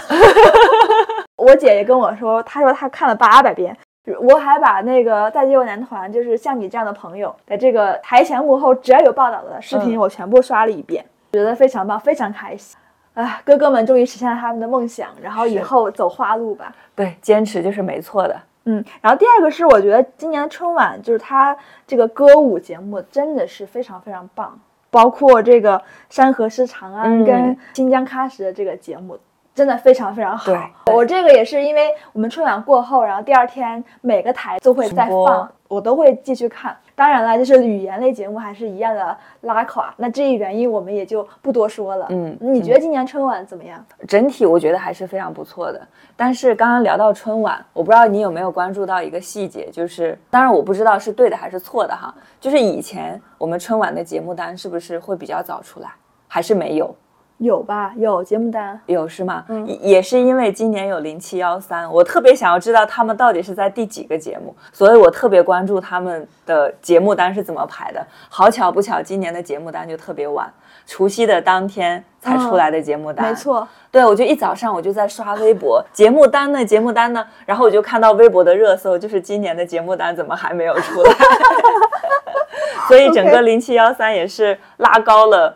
[1.36, 3.76] 我姐也跟我说，她说她看了八百遍。
[4.20, 12.78] 我还把那个《再见为男团》，就是像你这样的朋友在这个台前幕后，只要有报道的视频，嗯我全部刷了一遍，觉得非常棒，非常开心。
[13.14, 16.72] 啊，哥哥们终于实现了他们的梦想，然后以后走花路吧。
[16.94, 18.40] 对，坚持就是没错的。
[18.66, 24.56] 嗯，然后第二个是，我觉得今年春晚就是他这个歌舞节目真的是非常非常棒，
[24.96, 29.18] 包括这个山河市长安嗯跟新疆喀什的这个节目。
[29.54, 30.52] 真的非常非常好。
[30.92, 36.76] 我这个也是因为我们春晚过后，然后第二天每个台都会再放，我都会继续看。
[36.96, 39.94] 当然了，就是语言类节目还是一样的拉垮。
[39.98, 42.06] 那这一原因我们也就不多说了。
[42.08, 43.84] 嗯你觉得今年春晚怎么样？
[44.08, 45.86] 整体我觉得还是非常不错的。
[46.16, 55.90] 但是刚刚聊到春晚，我不知道你有没有关注到一个细节，就是当然我不知道是对的还是错的哈，就是以前我们春晚的节目单是不是会比较早出来，
[56.26, 56.96] 还是没有？
[57.38, 57.92] 有吧？
[57.96, 58.80] 有节目单。
[58.86, 59.44] 有是吗？
[59.48, 68.04] 嗯也也是因为今年有零七幺三，我特别想要知道他们到底是在第几个节目，所以我特别关注他们的节目单是怎么排的。
[68.28, 70.50] 好巧不巧，今年的节目单就特别晚，
[70.86, 73.28] 除夕的当天才出来的节目单。
[73.28, 81.12] 没错，对，我就一早上我就在刷微博，节目单呢，节目单呢，然后我就看到微博的热搜，就是今年的节目单怎么还没有出来？
[82.88, 85.54] 所以整个零七幺三也是拉高了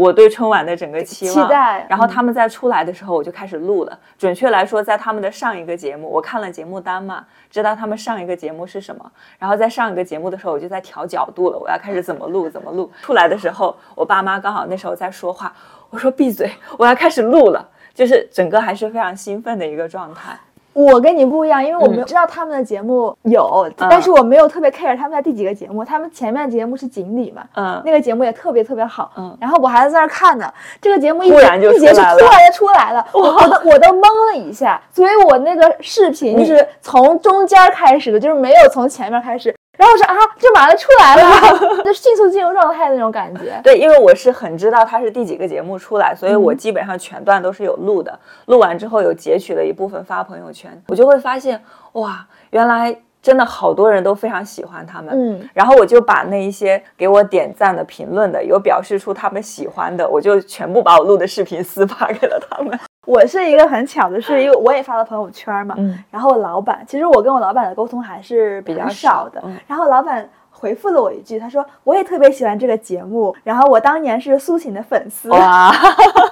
[0.00, 1.34] 我对春晚的整个期望。
[1.34, 3.98] 期待然后嗯他们在出来的时候，我就开始录了。
[4.16, 9.12] 准确来说，在他们的上一个节目，我看了节目单嘛，知道他们上一个节目是什么。
[9.38, 12.90] 然后在上一个节目的时候，我就在调角度了，我要开始怎么录怎么录。
[13.02, 15.52] 出来的时候，我爸妈刚好那时候在说话，
[15.90, 17.68] 我说闭嘴，我要开始录了。
[17.92, 20.38] 就是整个还是非常兴奋的一个状态。
[20.72, 25.84] 我跟你不一样，因为我们嗯知道他们的节目有，但是我没有特别 care 他们在第几个节目。
[25.84, 29.10] 他们前面的节目是锦鲤嘛，嗯，那个节目也特别特别好。
[29.16, 34.02] 嗯然后我还在那儿看呢，这个节目一突然就一结束，突然就出来了，我 我都我都懵
[34.32, 39.54] 了一下，所以我那个视频就是从中间开始的，就是没有从前面开始。
[39.80, 43.58] 然后我说啊，这马上出来了， 就迅速进入状态的那种感觉。
[43.64, 48.18] 对，因为我是很知道它是第几个节目出来，所以我嗯基本上全段都是有录的。
[48.44, 51.58] 录完之后有截取了一部分发朋友圈，我就会发现
[51.92, 55.14] 哇，原来真的好多人都非常喜欢他们。
[55.14, 62.78] 嗯，然后我就把那一些给我点赞的、评论的，有表示出他们喜欢的，我就全部把我录的视频私发给了他们。
[63.06, 69.40] 我是一个很巧的是，因为我也发了朋友圈嘛，嗯，然后老板，其实我跟我老板的沟通还是比较较少的。
[69.44, 75.30] 嗯然后老板回复了我一句，他说我也特别喜欢这个节目，然后我当年是苏醒的粉丝。
[75.30, 75.72] 哇，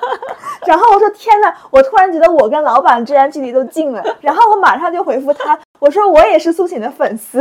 [0.66, 4.02] 然后我说天呐，我突然觉得我跟老板之间距离都近了。
[4.20, 7.40] 然后我马上就回复他，我说我也是苏醒的粉丝。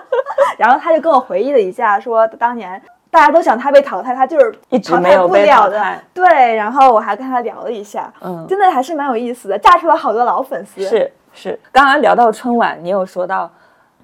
[0.58, 5.76] 然后他就跟我回忆了一下，说当年大家都想他被淘汰，他就是一直淘汰没有被不了的。
[5.78, 6.04] 淘汰。
[6.12, 10.84] 对，然后我还跟他聊了一下，嗯，真的还是蛮有意思的，炸出了好多老粉丝。
[10.84, 13.50] 是是，刚刚聊到春晚，你有说到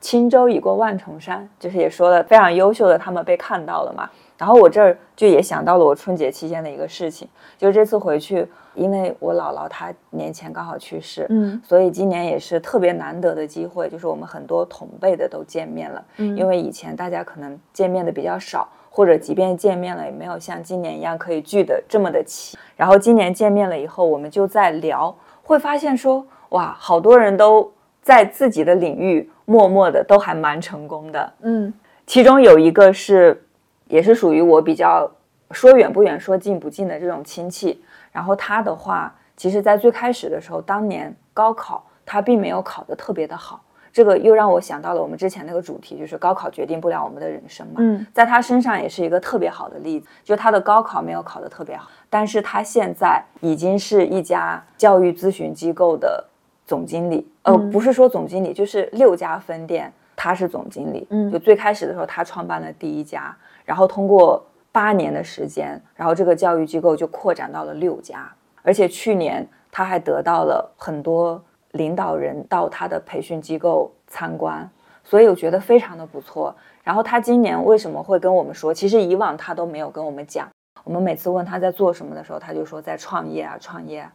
[0.00, 4.08] 轻舟已过万重山，就是也说了非常优秀的他们被看到了嘛。
[4.36, 16.04] 然后我这儿就也想到了我春节期间的一个事情，就是这次回去，因为我姥姥她年前刚好去世，嗯所以今年也是特别难得的机会，就是我们很多同辈的都见面了。
[16.16, 22.56] 嗯因为以前大家可能见面的比较少，或者即便见面了，也没有像今年一样可以聚的这么的齐。
[22.76, 31.32] 然后今年见面了以后，我们就在聊，会发现说，哇，好多人都在自己的领域默默的都还蛮成功的。
[31.42, 31.74] 嗯
[32.06, 33.44] 其中有一个是，
[33.88, 35.10] 也是属于我比较
[35.50, 37.82] 说远不远，说近不近的这种亲戚。
[38.12, 43.60] 然后他的话，其实在最开始的时候，当年高考他并没有考得特别的好。
[43.94, 47.74] 这个又让我想到了我们之前那个主题，就是高考决定不了我们的人生嘛。
[47.76, 48.04] 嗯。
[48.12, 56.24] 在他身上也是一个特别好的例子，就他的高考没有考得特别好，但是他现在已经是一家教育咨询机构的
[56.66, 57.70] 总经理，呃，嗯。
[57.70, 61.06] 不是说总经理，就是六家分店，他是总经理。
[61.10, 61.30] 嗯。
[61.30, 63.32] 就最开始的时候，他创办了第一家，
[63.64, 68.28] 然后通过八年的时间，然后这个教育机构就扩展到了六家，
[68.62, 71.40] 而且去年他还得到了很多
[71.74, 74.68] 领导人到他的培训机构参观，
[75.04, 76.54] 所以我觉得非常的不错。
[76.82, 78.72] 然后他今年为什么会跟我们说？
[78.72, 80.48] 其实以往他都没有跟我们讲。
[80.84, 84.06] 我们每次问他在做什么的时候，他就说在创业啊，创业。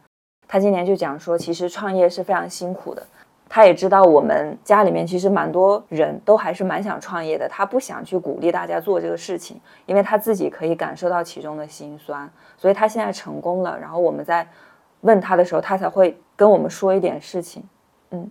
[0.46, 3.02] 他今年就讲说，其实创业是非常辛苦的。
[3.48, 12.30] 他也知道我们家里面其实蛮多人都还是蛮想创业的，他不想去鼓励大家做这个事情，因为他自己可以感受到其中的辛酸。
[12.56, 14.46] 所以他现在成功了，然后我们在
[15.00, 17.62] 问他的时候，他才会跟我们说一点事情。
[18.12, 18.30] 嗯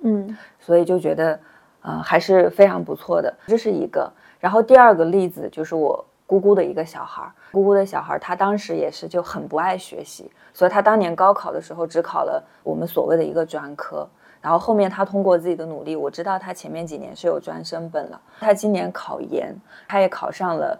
[0.00, 1.38] 嗯，所以就觉得，
[1.80, 3.32] 呃，还是非常不错的。
[3.46, 4.12] 这是一个。
[4.40, 14.08] 然后第二个例子就是我姑姑的一个小孩儿，姑姑的小孩儿，他当时也是就很不爱学习，所以他当年高考的时候只考了我们所谓的一个专科。
[14.42, 18.20] 然后后面他通过自己的努力，我知道他前面几年是有专升本了。
[18.40, 19.54] 他今年考研，
[19.86, 20.76] 他也考上了，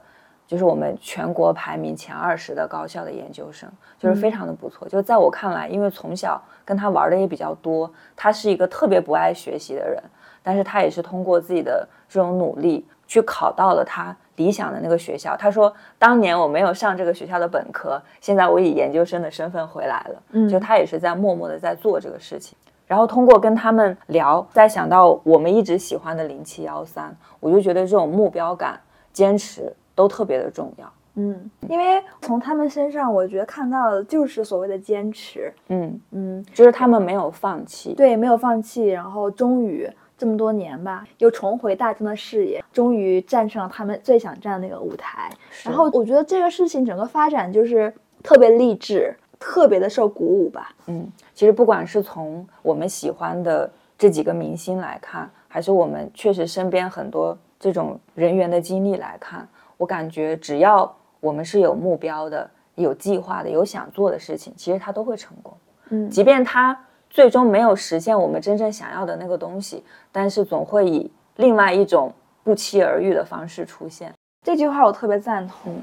[0.46, 4.88] 就是我们全国排名前二十的高校的研究生，就是非常的不错。
[4.88, 10.02] 就在我看来，因为从小跟他玩的也比较多，他是一个特别不爱学习的人，
[10.42, 15.36] 但是他也是通过自己的这种努力去考到了他理想的那个学校。
[15.36, 20.22] 他说，当年我没有上这个学校的本科，现在我以研究生的身份回来了。
[20.30, 22.56] 嗯，就他也是在默默的在做这个事情。
[22.86, 28.78] 然后通过跟他们聊，再想到我们一直喜欢的零七幺三，我就觉得这种目标感、
[29.12, 30.92] 坚持都特别的重要。
[31.14, 35.52] 嗯，因为从他们身上，我觉得看到的就是所谓的坚持。
[35.66, 45.28] 嗯嗯，就是他们没有放弃，对，没有放弃，然后终于这么多年吧，又重回大众的视野，终于站上了他们最想站的那个舞台。
[45.64, 49.12] 然后我觉得这个事情整个发展就是特别励志。
[49.38, 65.52] 特别的受鼓舞吧，嗯，其实不管是从我们喜欢的这几个明星来看，还是我们确实身边很多这种人员的经历来看，我感觉只要我们是有目标的、有计划的、有想做的事情，其实它都会成功。
[65.90, 66.78] 嗯，即便它
[67.10, 72.12] 最终没有实现我们真正想要的那个东西，但是总会以另外一种
[72.42, 74.12] 不期而遇的方式出现。
[74.44, 75.74] 这句话我特别赞同。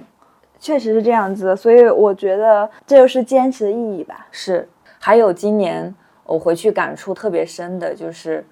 [0.60, 4.26] 确实是这样子，所以我觉得这就是坚持的意义吧。
[4.32, 4.66] 是，
[4.98, 8.46] 还有今年我回去感触特别深的就是，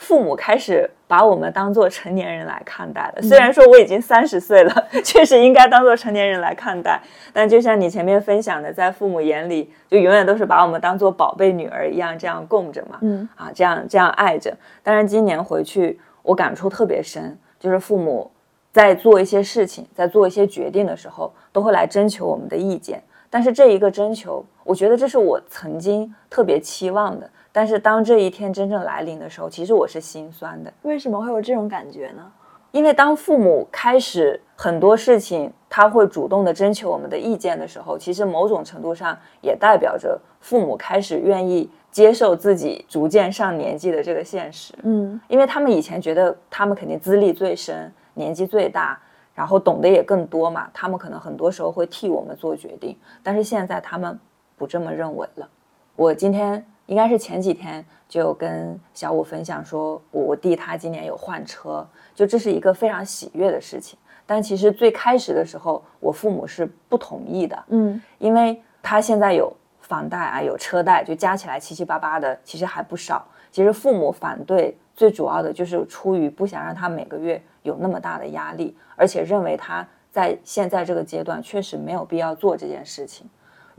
[0.00, 3.22] 父母开始把我们当做成年人来看待了。
[3.22, 7.00] 虽然说我已经三十岁了， 确实应该当做成年人来看待，
[7.32, 12.98] 但就像你前面分享的，在父母眼里，就永远都是把我们当做宝贝女儿一样这样供着嘛。
[13.02, 14.56] 嗯，啊，这样这样爱着。
[14.82, 18.30] 但是今年回去，我感触特别深，就是父母。
[18.72, 23.02] 在做一些事情，在做一些决定的时候，都会来征求我们的意见。
[23.28, 27.28] 但是这一个征求，我觉得这是我曾经特别期望的。
[27.52, 30.72] 但是当这一天真正来临的时候，其实我是心酸的。
[30.82, 32.30] 为什么会有这种感觉呢？
[32.72, 44.72] 因为当父母开始很多事情，他会主动的征求我们的意见的时候，其实某种程度上也代表着父母开始愿意接受自己逐渐上年纪的这个现实。
[44.82, 47.92] 嗯，因为他们以前觉得他们肯定资历最深。
[48.14, 48.98] 年纪最大，
[49.34, 54.18] 然后懂得也更多嘛，他们可能很多时候会替我们做决定，但是现在他们
[54.58, 55.48] 不这么认为了。
[55.94, 63.96] 我今天应该是前几天就跟小五分享说，我弟他今年有换车，就这是一个非常喜悦的事情。
[64.26, 73.24] 但其实最开始的时候，我父母是不同意的，嗯，因为他现在有房贷啊，有车贷，就加起来七七八八的，其实还不少。
[73.52, 77.40] 其实父母反对最主要的就是出于不想让他每个月。
[77.62, 83.28] 有那么大的压力，而且认为他在现在这个阶段确实没有必要做这件事情。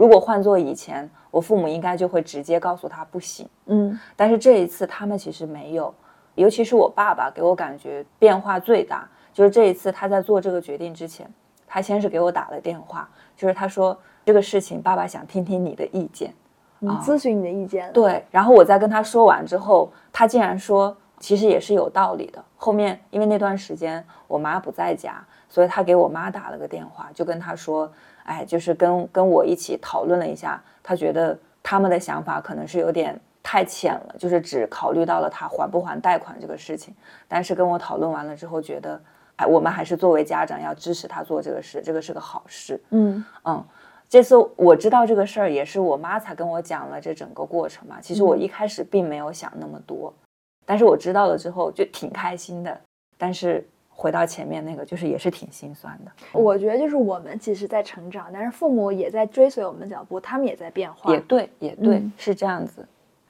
[0.02, 3.48] 如果换做以前，我父母应该就会直接告诉他不行。
[3.68, 5.94] 嗯，但是这一次他们其实没有，
[6.34, 11.32] 尤其是我爸爸给我感觉变化最大，就是这一次他在做这个决定之前，
[11.68, 16.34] 他先是给我打了电话，就是他说这个事情爸爸想听听你的意见，
[17.04, 17.94] 咨询你的意见。
[17.94, 20.98] 对，然后我在跟他说完之后，他竟然说。
[21.20, 22.44] 其实也是有道理的。
[22.58, 27.88] 后面因为那段时间我妈不在家，所以他给我妈打了个电话，就跟他说
[28.24, 36.94] ：“哎，就是跟跟我一起讨论了一下，他觉得他们的想法可能是有点太浅了，就是只考虑到了他还不还贷款这个事情。
[37.28, 39.02] 但是跟我讨论完了之后，觉得
[39.38, 42.80] 哎，我们还是作为家长要支持他做这个事，这个是个好事。
[42.90, 43.64] 嗯嗯，
[44.08, 47.98] 这次我知道这个事儿，也是我妈才跟我讲了这整个过程嘛。
[48.02, 50.14] 其实我一开始并没有想那么多。
[50.64, 52.80] 但是我知道了之后就挺开心的，
[53.18, 53.68] 但是
[54.02, 56.12] 回到前面那个就是也是挺心酸的。
[56.32, 61.14] 我觉得就是我们其实在成长，但是父母也在追随我们的脚步，他们也在变化。
[61.14, 62.84] 也对，也对，是这样子。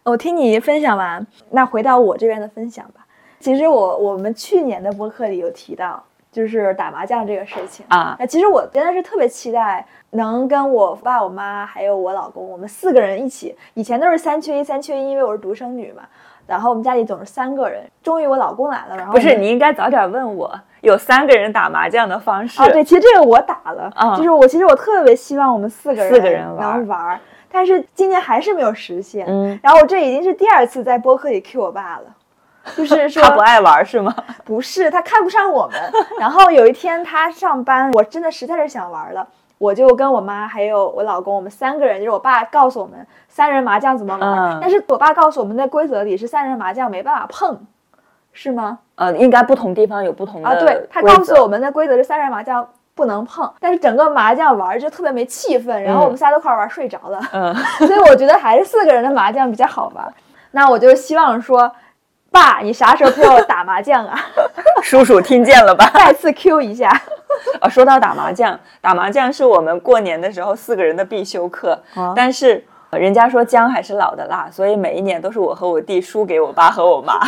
[0.03, 3.05] 我听你分享完，那回到我这边的分享吧。
[3.41, 6.01] 其实我我们去年的播客里有提到，
[6.32, 8.15] 就是打麻将这个事情啊。
[8.17, 13.53] 那其实我真的是特别期待能跟我爸、我妈还有我老公，我们四个人一起。
[13.74, 16.03] 以前都是三缺一，三缺一，因为我是独生女嘛。
[16.46, 17.84] 然后我们家里总是三个人。
[18.04, 22.68] 终于我老公来了，然后不是你应该早点问我有三个人打麻将的方式啊？
[22.70, 27.20] 对，其实这个我打了，就是我其实我特别希望我们四个人四个人能玩，
[27.52, 29.26] 但是今年还是没有实现。
[29.28, 32.04] 嗯，然后我这已经是第二次在播客里 Q 我爸了。
[32.76, 34.14] 就是说他不爱玩是吗？
[34.46, 35.80] 不是，他看不上我们。
[36.20, 39.28] 然后有一天他上班，我真的实在是想玩了，
[39.62, 44.57] 我就跟我妈还有我老公，我们三个人，就是我爸告诉我们三人麻将怎么玩。
[44.59, 47.59] 但是我爸告诉我们的规则里是三人麻将没办法碰，
[48.34, 48.80] 是吗？
[48.95, 50.55] 呃，应该不同地方有不同的啊。
[50.55, 57.20] 对他告诉我们的规则是三人麻将不能碰，但是整个麻将玩就特别没气氛，然后我们仨都快玩睡着了。
[57.32, 57.53] 嗯，
[57.88, 60.12] 所以我觉得还是四个人的麻将比较好玩。
[60.49, 61.72] 那我就希望说。
[62.34, 64.18] 爸，你啥时候陪我打麻将啊？
[64.82, 65.91] 叔叔听见了吧？
[65.93, 66.89] 再次 Q 一下。
[67.62, 71.78] 啊，说到打麻将，打麻将是我们过年的时候四个人的必修课。
[72.16, 77.20] 但是人家说姜还是老的辣，所以每一年都是我和我弟输给我爸和我妈，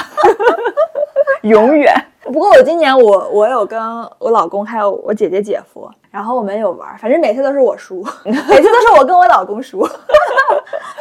[1.43, 1.93] 永远。
[2.31, 3.77] 不过我今年我我有跟
[4.17, 9.85] 我老公还有我姐姐姐夫，然后我们有玩，反正每次都是我输，每次都是我跟我老公输。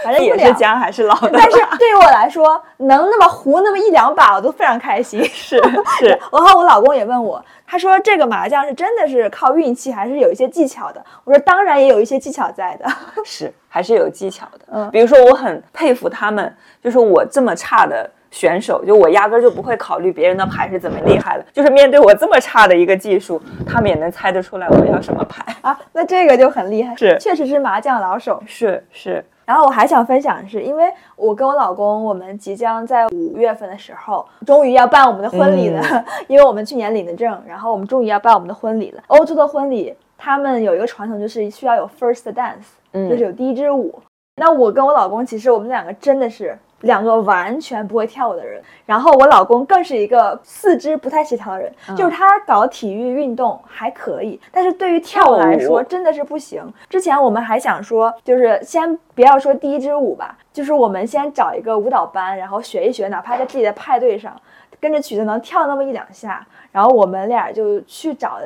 [0.03, 5.23] 反正也是姜还是老的，但是 对于我来说，能那么胡那么一两把，我都非常开心。
[5.33, 5.57] 是
[5.99, 11.05] 是，然后我老公也问我，他说这个麻将是真的是靠运气，还是有一些技巧的？
[11.25, 12.87] 我说当然也有一些技巧在的，
[13.25, 14.67] 是还是有技巧的。
[14.73, 18.09] 嗯，比如说我很佩服他们，就是我这么差的。
[18.33, 25.79] 选手就我压根就不会考虑别人的牌是怎么厉害了，就是面对我这么差的一个技术，他们也能猜得出来我要什么牌啊？
[25.93, 29.23] 那这个就很厉害，是确实是麻将老手，是是。
[29.53, 35.83] 然后我还想分享的是，因为我跟我老公，我们即将在五月份的时候，终于要办我们的婚礼了，
[36.27, 39.03] 因为我们去年领的证，然后我们终于要办我们的婚礼了。
[39.09, 43.95] 欧洲的婚礼他们有一个传统，就是需要有 first dance，就是有第一支舞。
[44.37, 46.57] 那我跟我老公，其实我们两个真的是。
[46.83, 56.63] 两个完全不会跳舞的人，然后我老公更是一个四肢不太协调的人，就是他搞体育运动还可以，但是对于跳舞来说真的是不行。
[56.89, 64.35] 之前我们还想说，就是先不要说第一支舞吧，就是我们先找一个舞蹈班，然后学一学，哪怕在自己的派对上。
[64.83, 68.45] 跟着曲子能跳那么一两下，然后我们俩就去找了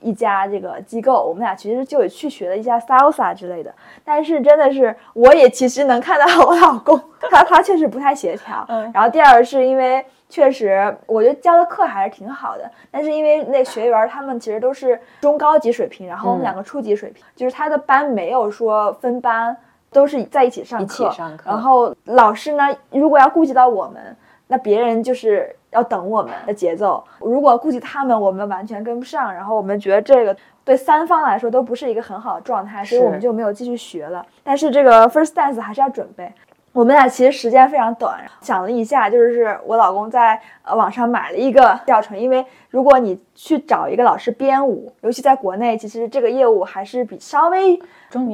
[0.00, 3.74] 一家这个机构，我们俩其实就有去学了一下 salsa 之类的。
[4.04, 6.96] 但是真的是，我也其实能看到我老公，
[7.28, 8.64] 他他确实不太协调。
[8.68, 8.88] 嗯。
[8.94, 19.56] 然后第二个是因为确实，我觉得教的课还是挺好的，但是因为那学员他们其实都是中高级水平，然后我们两个初级水平，就是他的班没有说分班，
[19.90, 20.84] 都是在一起上课。
[20.84, 21.50] 一起上课。
[21.50, 24.16] 然后老师呢，如果要顾及到我们，
[24.52, 25.56] 那别人就是。
[25.72, 29.32] 要等我们的节奏，如果顾及他们，我们完全跟不上。
[29.32, 30.36] 然后我们觉得这个
[30.66, 34.22] 对三方来说都不是一个很好的状态，所以我们就没有继续学了。
[34.44, 36.30] 但是这个 first dance 还是要准备。
[36.72, 47.76] 我们俩其实时间非常短，想了一下，就是我老公在呃网上买了一个教程，因为如果你去找一个老师编舞，尤其在国内，其实这个业务还是比稍微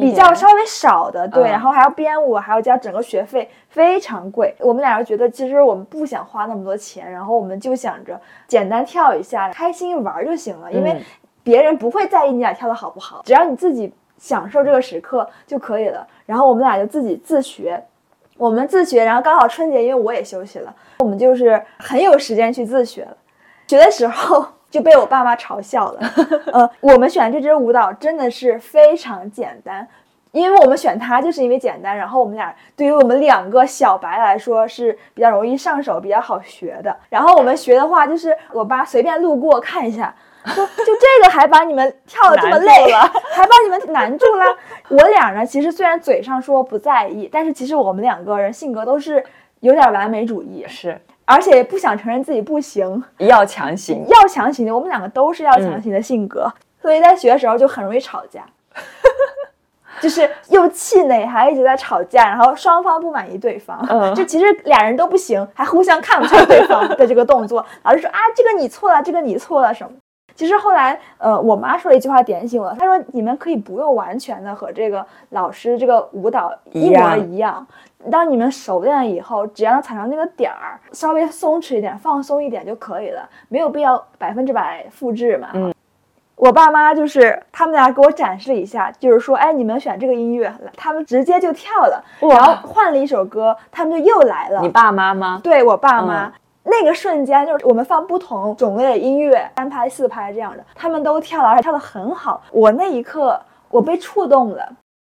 [0.01, 4.55] 比较稍微少的，对，然后还要编舞，还要交整个学费，非常贵。
[4.61, 11.03] 我们俩人觉得，其实我们不想花那么多钱，然后我们就想着简单跳一下，开心玩就行了，因为
[11.43, 16.07] 别人不会在意你俩跳的好不好，只要你自己享受这个时刻就可以了。
[16.25, 17.83] 然后我们俩就自己自学。
[18.39, 23.17] 我们自学，然后刚好春节，因为我也休息了，我们就是很有时间去自学了。
[23.67, 26.01] 学的时候就被我爸妈嘲笑了。
[26.55, 29.87] 呃，我们选这支舞蹈真的是非常简单，
[30.31, 31.97] 因为我们选它就是因为简单。
[31.97, 36.97] 然后我们俩对于我们两个小白来说是比较容易上手、比较好学的。
[37.11, 40.15] 然后我们学的话，就是我爸随便路过看一下。
[40.49, 43.01] 说 就这个还把你们跳的这么累了，
[43.33, 44.45] 还把你们难住了。
[44.89, 49.23] 我俩呢，其实虽然嘴上说不在意，但是其实我们两个人性格都是
[49.61, 54.75] 有点完美主义，是，而且不想承认自己不行，要强行，要强行的。
[54.75, 58.45] 我们两个都是要强行的性格，所以在学的时候就很容易吵架，
[60.01, 67.65] 就是又气馁，还一直在吵架，然后双方不满意对方，嗯，就其实俩人都不行，还互相看不上对方的这个动作。
[67.83, 69.91] 老师说啊，这个你错了，这个你错了什么？
[70.39, 77.67] 其实后来，呃，我妈说了一句话点醒我，她说：“你们可以不用完全的和这个老师这个舞蹈一模一样，
[78.09, 85.75] 当你们熟练了以后，只要踩上那个点儿，稍微松弛一点，放松一点就可以了，没有必要百分之百复制嘛。”嗯，
[86.37, 94.61] 我爸妈就是他们俩给我展示了一下，就是说，哎，你们选这个音乐，他们直接就跳了，然后换了一首歌，他们就又来了。
[94.61, 95.41] 你爸妈吗？
[95.43, 96.33] 对我爸妈。
[96.71, 102.43] 那个瞬间，就是我们放不同种类的音乐，三拍四拍这样的，他们都跳了，而且跳得很好。
[102.51, 103.41] 我那一刻，
[103.71, 104.69] 我被触动了，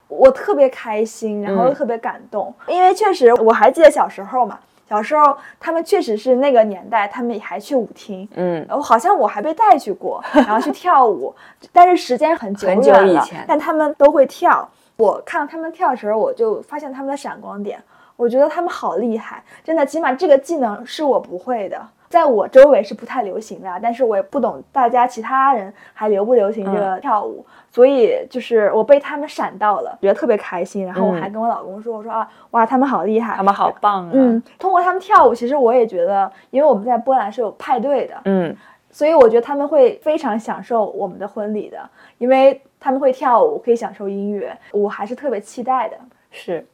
[0.08, 11.34] 我特别开心，然后又特别感动，因为确实我还记得小时候嘛，小时候他们确实是那个年代，他们还去舞厅，嗯，然后好像我还被带去过， 然后去跳舞，
[11.72, 14.68] 但是时间很久很久以前但他们都会跳。
[14.96, 17.82] 我看到他们跳的时候，我就发现他们的闪光点，
[18.16, 33.70] 我觉得他们好厉害，真的，起码这个技能是我不会的，在我周围是不太流行的，但是我也不懂大家其他人还流不流行这个跳舞，所以就是我被他们闪到了，觉得特别开心，然后我还跟我老公说，我说啊，哇，他们好厉害，他们好。
[33.80, 38.56] 棒啊，嗯，通过他们跳舞，其实我也觉得，因为我们在波兰是有派对的，嗯。
[38.90, 41.78] 所以我觉得他们会非常享受我们的婚礼的，
[42.18, 45.96] 因为他们会跳舞，可以享受音乐，我还是特别期待的。
[46.30, 46.64] 是，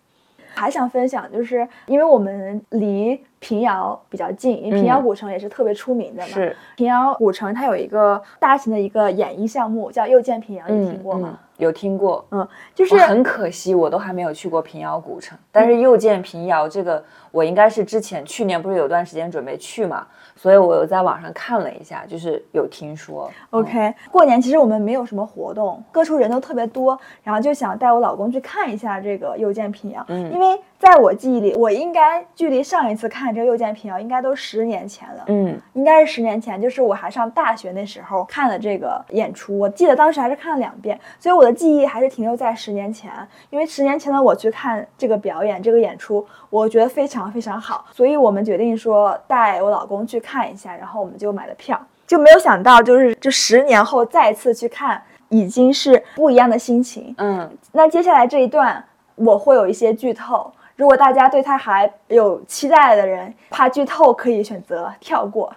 [0.61, 6.29] 还想分享，就是因为我们离平遥比较近，因为平遥古城也是特别出名的嘛。
[6.29, 11.29] 是，平遥古城它有一个大型的一个演艺项目叫又见平遥，你嗯听过吗？
[11.33, 20.07] 嗯有听过，嗯，就是很可惜，我都还没有去过平遥古城，但是又见平遥这个，我应该是之前去年不是有段时间准备去嘛，
[20.41, 23.31] 所以我又在网上看了一下，就是有听说。
[23.51, 30.33] OK，过年其实我们没有什么活动，各处人都特别多，然后就想带我老公去看一下这个又见平遥，嗯。
[30.33, 43.11] 因为在我记忆里，我应该距离上一次看这个又见平遥应该都十年前了，嗯应该是十年前，就是我还上大学那时候看的这个演出，我记得当时还是看了两遍，所以我的记忆还是停留在十年前。
[43.51, 57.15] 因为十年前的我去看这个表演、这个演出，我觉得非常非常好，所以我们决定说带我老公去看一下，然后我们就买了票，就没有想到就是这十年后再次去看，已经是不一样的心情。
[57.19, 58.83] 嗯，那接下来这一段
[59.17, 60.51] 我会有一些剧透，
[60.81, 65.53] 如果大家对他还有期待的人，怕剧透可以选择跳过。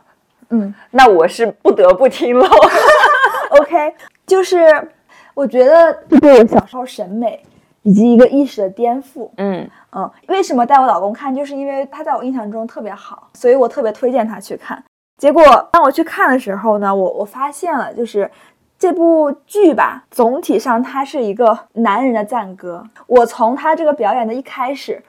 [0.49, 2.45] 嗯那我是不得不听了。
[3.57, 3.95] OK，
[4.27, 4.85] 就是
[5.33, 7.41] 我觉得这对我小时候审美
[7.83, 9.29] 以及一个意识的颠覆。
[9.37, 11.33] 嗯嗯，为什么带我老公看？
[11.33, 14.83] 就是因为他在我印象中特别好，所以我特别推荐他去看。
[15.17, 18.29] 结果当我去看的时候呢，我我发现了，就是
[18.77, 22.83] 这部剧吧，总体上它是一个男人的赞歌。
[23.07, 25.01] 我从他这个表演的一开始，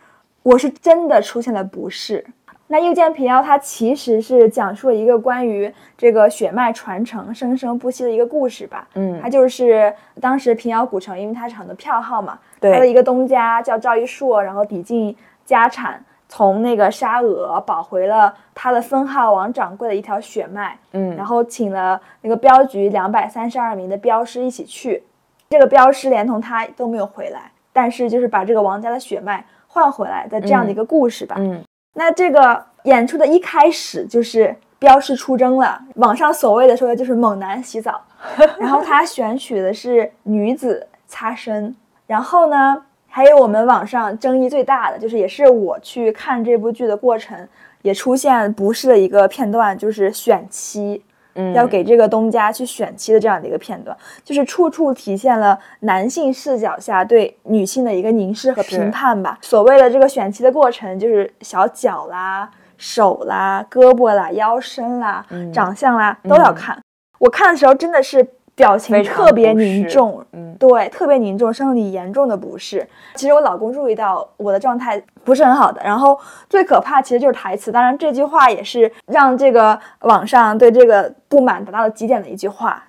[0.45, 2.25] 我是真的出现了不适。
[2.67, 8.87] 那《又见平遥》它其实是讲述了一个关于这个血脉传承、生生不息的一个故事吧。
[8.95, 15.17] 嗯它就是当时平遥古城，因为它是很多票号嘛，对他的一个东家叫赵一硕，然后抵尽
[15.47, 25.03] 家产，从那个沙俄保回了他的分号王掌柜的一条血脉，嗯，然后请了那个镖局两百三十二名的镖师一起去，
[25.49, 29.45] 这个镖师连同他都没有回来，但是就是把这个王家的血脉
[29.75, 31.35] 换回来的这样的一个故事吧。
[31.39, 31.61] 嗯
[31.97, 38.01] 那这个演出的一开始就是标示出征了，网上所谓的说的就是猛男洗澡，
[38.59, 41.75] 然后他选取的是女子擦身，
[42.07, 47.49] 然后呢，还有我们网上争议最大的，就是也是我去看这部剧的过程
[47.83, 51.01] 也出现不适的一个片段，就是选妻。
[51.35, 59.39] 嗯，要给这个东家去选妻的这样的一个片段，就是处处体现了男性视角下对女性的一个凝视和评判吧。
[59.41, 66.79] 所谓的这个选妻的过程，就是小脚啦、手啦、胳膊啦、腰身啦、嗯长相啦都要看。
[67.19, 72.87] 我看的时候真的是表情特别凝重，嗯对，特别凝重，生理严重的不适。
[73.15, 77.73] 其实我老公注意到我的状态不是很好的，然后最可怕其实就是台词。
[77.73, 82.83] 当然，这句话也是让这个网上对这个不满达到了极点的一句话。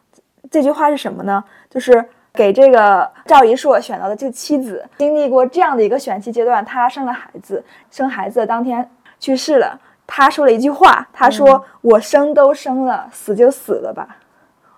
[0.52, 1.44] 这句话是什么呢？
[1.70, 8.88] 就是给这个赵一硕选到的这个妻子，经历过这样的一个选妻阶段，她生了孩子，生孩子的当天
[9.20, 9.80] 去世了。
[10.06, 14.18] 她说了一句话，她说：“我生都生了，死就死了吧。”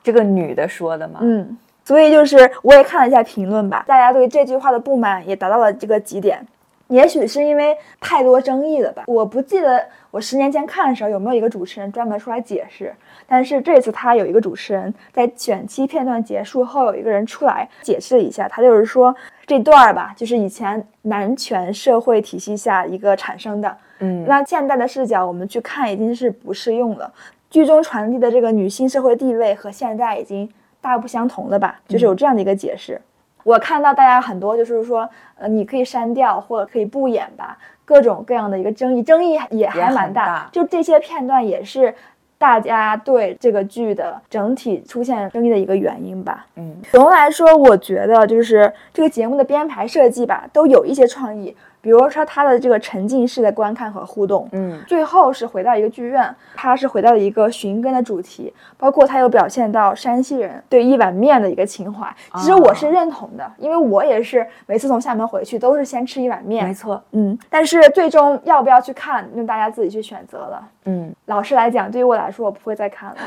[0.08, 6.40] 这个女的说的嘛，嗯，所以就是我也看了一下评论吧，大家对这句话的不满也达到了这个极点。
[6.88, 12.96] 也许是因为太多争议了吧，我不记得我十年前看的时候有没有一个主持人专门出来解释，
[13.28, 19.14] 但是这次他有一个主持人在选期片段结束后，有一个人出来解释了一下，他就是说
[19.46, 27.12] 这段儿吧，就是以前男权社会体系下一个产生的，嗯，那现代的视角我们去看已经是不适用了。
[27.50, 30.50] 剧中传递的这个女性社会地位和现在已经
[30.82, 31.80] 大不相同了吧？
[31.88, 33.02] 就是有这样的一个解释。
[33.44, 41.96] 我看到大家很多就是说，呃，你可以删掉或者可以不演吧，各种各样的一个争议，争议也还蛮大大就这些片段也是
[42.38, 46.46] 大家对这个剧的整体出现争议的一个原因吧。
[46.58, 51.56] 嗯总的来说，我觉得就是这个节目的编排设计吧，都有一些创意。
[51.88, 62.08] 比比如说他的这个沉浸式的观看和互动，嗯最后是回到一个剧院，他是回到了一个寻根的主题，包括他有表现到山西人对一碗面的一个情怀。
[62.36, 70.62] 其实我是认同的，因为我也是每次从厦门回去都是先吃一碗面没，错，嗯，但是最终要不要去看，那大家自己去选择了。
[70.86, 73.18] 嗯老实来讲，对于我来说，我不会再看了。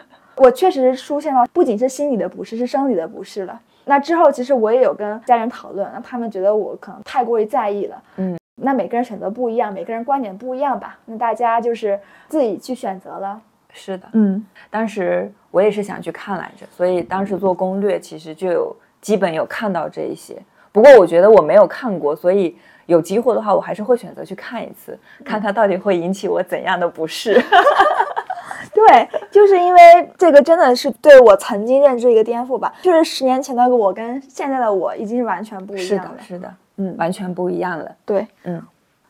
[0.40, 3.60] 我确实出现了不仅是心理的不适，是生理的不适了。
[3.84, 8.02] 那之后，其实我也有跟家人讨论，那他们觉得我可能太过于在意了。
[8.16, 10.98] 嗯，那每个人选择不一样，每个人观点不一样吧。
[11.04, 13.38] 那大家就是自己去选择了。
[13.72, 14.06] 是的。
[14.14, 20.34] 嗯当时我也是想去看来着，所以当时做攻略其实就有基本有看到这一些。
[20.72, 27.38] 不过我觉得我没有看过，所以有机会的话，我还是会选择去看一次，看看到底会引起我怎样的不适。
[28.88, 29.80] 对，就是因为
[30.16, 32.72] 这个真的是对我曾经认知一个颠覆吧。
[32.82, 36.22] 就是十年前的我跟现在的我已经是完全不一样了的，。
[36.22, 37.96] 是的，嗯，完全不一样了。
[38.04, 38.62] 对，嗯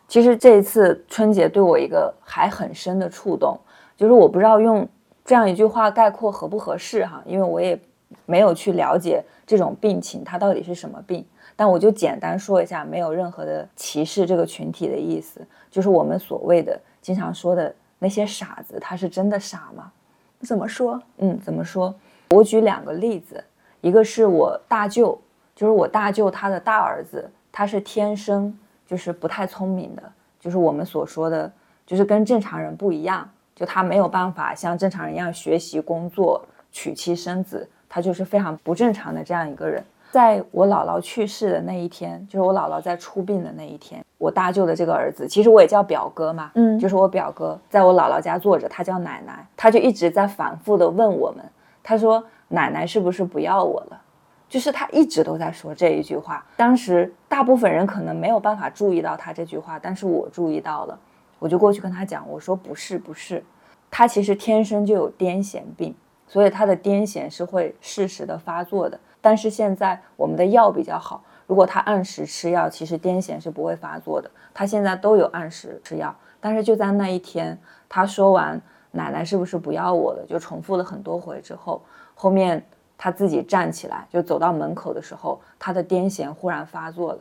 [0.09, 3.57] 其实这一次春节对我一个还很深的触动，
[3.97, 4.87] 就是我不知道用
[5.25, 7.79] 这样一句话概括合不合适哈，因为我也
[8.27, 15.41] 没有去了解这种病情它到底是什么病，但我就简单说一下，没有任何的歧视这个群体的意思，
[15.71, 19.93] 就是我们所谓的经常说的那些傻子，他是真的傻吗？
[20.41, 21.01] 怎么说？
[21.19, 21.95] 嗯，怎么说？
[22.31, 23.45] 我举两个例子，
[23.83, 25.21] 一个是我大舅，
[25.55, 30.03] 就是我大舅他的大儿子，他是天生就是不太聪明的，
[30.41, 31.53] 就是我们所说的，
[31.87, 36.43] 就是跟正常人不一样，就他没有办法像正常人一样学习、工作、
[36.73, 39.85] 娶妻生子，他就是非常不正常的这样一个人。
[40.11, 51.45] 在我姥姥去世的那一天，就是我姥姥在出殡的那一天，我大舅的这个儿子，其实我也叫表哥嘛，嗯就是我表哥，在我姥姥家坐着，他叫奶奶，他就一直在反复的问我们，
[51.83, 54.01] 他说奶奶是不是不要我了？
[54.49, 56.45] 就是他一直都在说这一句话。
[56.57, 60.99] 当时大部分人可能没有办法注意到他这句话，但是我注意到了，
[61.39, 63.45] 我就过去跟他讲，我说不是不是，
[63.89, 65.95] 他其实天生就有癫痫病，
[66.27, 68.99] 所以他的癫痫是会适时的发作的。
[69.21, 74.31] 但是现在我们的药比较好，如果他按时吃药，其实癫痫是不会发作的。
[74.55, 77.59] 他现在都有按时吃药，但是就在那一天，
[77.89, 78.61] 他说完
[78.93, 81.83] 奶奶是不是不要我了，就重复了很多回之后，
[82.15, 82.65] 后面
[82.99, 87.19] 他自己站起来就走到门口的时候，他的癫痫忽然发作了。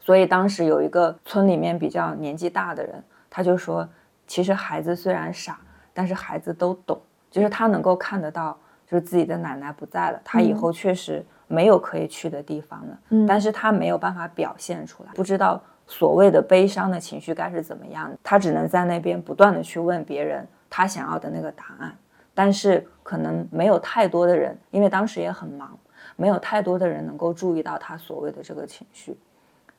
[0.00, 3.88] 所以当时有一个村里面比较年纪大的人，他就说，
[4.26, 5.58] 其实孩子虽然傻，
[5.94, 8.54] 但是孩子都懂，就是他能够看得到，
[8.86, 11.24] 就是自己的奶奶不在了，他以后确实
[11.54, 21.96] 没有可以去的地方了，嗯但是他没有办法表现出来，不知道所谓的悲伤的情绪该是怎么样的，他只能在那边不断的去问别人他想要的那个答案，
[22.34, 25.78] 但是可能没有太多的人，因为当时也很忙，
[26.16, 29.16] 没有太多的人能够注意到他所谓的这个情绪。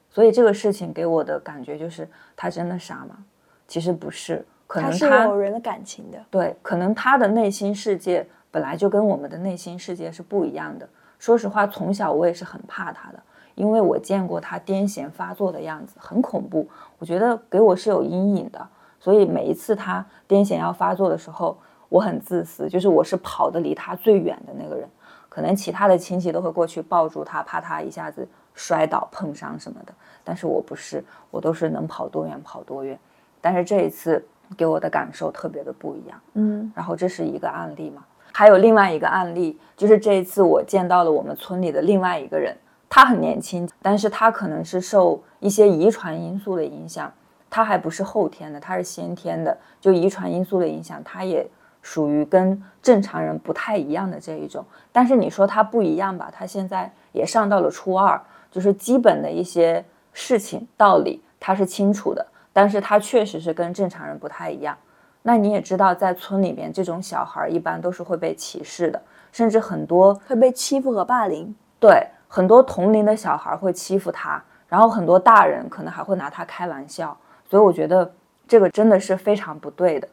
[0.09, 2.07] 所以这个事情给我的感觉就是，
[2.37, 3.17] 他真的傻吗？
[3.67, 6.17] 其实不是，可他是能他有人的感情的。
[6.29, 10.87] 对，可能他的内心世界本来就跟我们的内心世界是不一样的。
[11.25, 13.19] 说实话，从小我也是很怕他的，
[13.55, 16.69] 因为我见过他癫痫发作的样子，很恐怖。
[16.99, 18.67] 我觉得给我是有阴影的，
[18.99, 21.57] 所以每一次他癫痫要发作的时候，
[21.89, 24.87] 我很自私，就是我是跑得离他最远的那个人。
[25.27, 29.91] 可能其他的亲戚都会过去抱住他，怕他一下子摔倒碰伤什么的，
[30.23, 32.99] 但是我不是，我都是能跑多远跑多远。
[33.41, 34.23] 但是这一次
[34.55, 36.21] 给我的感受特别的不一样。
[36.35, 38.05] 嗯然后这是一个案例嘛，
[38.37, 42.53] 还有另外一个案例，就是这一次我见到了我们村里的另外一个人，
[42.89, 47.09] 他很年轻，但是他可能是受一些遗传因素的影响，
[47.49, 51.47] 他还不是后天的，他是先天的，就遗传因素的影响，他也
[51.81, 54.65] 属于跟正常人不太一样的这一种。
[54.91, 58.21] 但是你说他不一样吧，他现在也上到了初二，
[58.51, 59.81] 就是基本的一些
[60.11, 64.77] 事情道理他是清楚的，但是他确实是跟正常人不太一样。
[65.27, 69.01] 那你也知道，在村里面，这种小孩儿一般都是会被歧视的，
[69.31, 71.53] 甚至很多会被欺负和霸凌。
[71.79, 77.17] 对很多同龄的小孩儿会欺负他，然后很多大人可能还会拿他开玩笑，
[77.49, 78.13] 所以我觉得
[78.47, 80.07] 这个真的是非常不对的。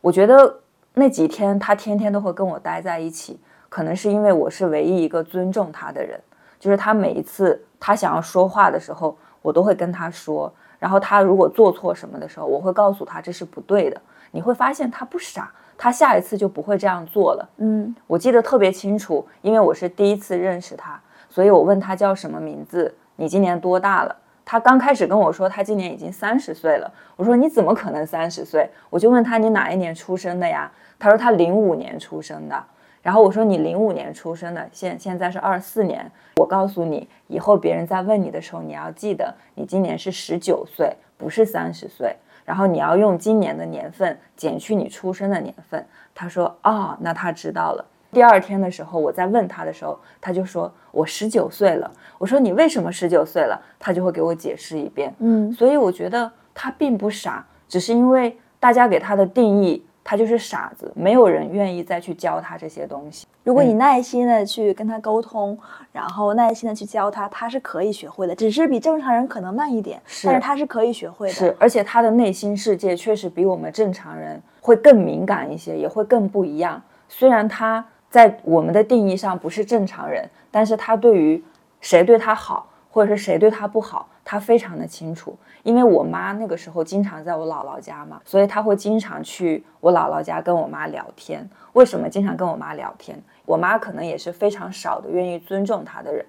[0.00, 0.58] 我觉得
[0.94, 3.38] 那几天他天天都会跟我待在一起，
[3.68, 6.18] 可能是因为我是唯一一个尊重他的人，
[6.58, 14.00] 就是他每一次他想要说话的时候，我都会跟他说，然后他如果做错什么的时候，我会告诉他这是不对的。
[14.30, 17.48] 你会发现他不傻，他下一次就不会这样做了。
[17.58, 24.16] 嗯我记得特别清楚，因为我是第一次认识他，所以我问他叫什么名字，你今年多大了？
[24.44, 28.68] 他刚开始跟我说他今年已经三十岁了，我说你怎么可能三十岁？
[28.90, 30.70] 我就问他你哪一年出生的呀？
[30.98, 32.64] 他说他零五年出生的。
[33.02, 36.10] 然后我说你零五年出生的，现现在是二四年。
[36.36, 42.16] 我告诉你，以后别人在问你的时候，你要记得你今年是十九岁，不是三十岁。
[42.46, 45.86] 然后你要用今年的年份减去你出生的年份。
[46.14, 47.84] 他说啊，那他知道了。
[48.12, 51.90] 第二天的时候，我在问他的时候，他就说我十九岁了。
[52.16, 53.60] 我说你为什么十九岁了？
[53.78, 55.14] 他就会给我解释一遍。
[55.18, 59.84] 嗯，所以我觉得他并不傻，只是因为大家给他的定义。
[60.08, 63.26] 他就是傻子，没有人愿意再去教他这些东西。
[63.42, 65.58] 如果你耐心的去跟他沟通，
[65.90, 71.34] 然后耐心的去教他，他是可以学会的，只是比正常人可能慢一点，但是他是可以学会的。
[71.34, 76.80] 是，而且他的内心世界确实比我们正常人会更敏感一些，也会更不一样。
[77.08, 81.42] 虽然他在我们的定义上不是正常人，但是他对于
[81.80, 85.38] 谁对他好，或者是谁对他不好，他非常的清楚。
[85.62, 91.48] 因为我妈那个时候经常在我姥姥家嘛，所以她会经常去我姥姥家跟我妈聊天。
[91.72, 93.20] 为什么经常跟我妈聊天？
[93.44, 96.24] 我妈可能也是非常少的愿意尊重她的人，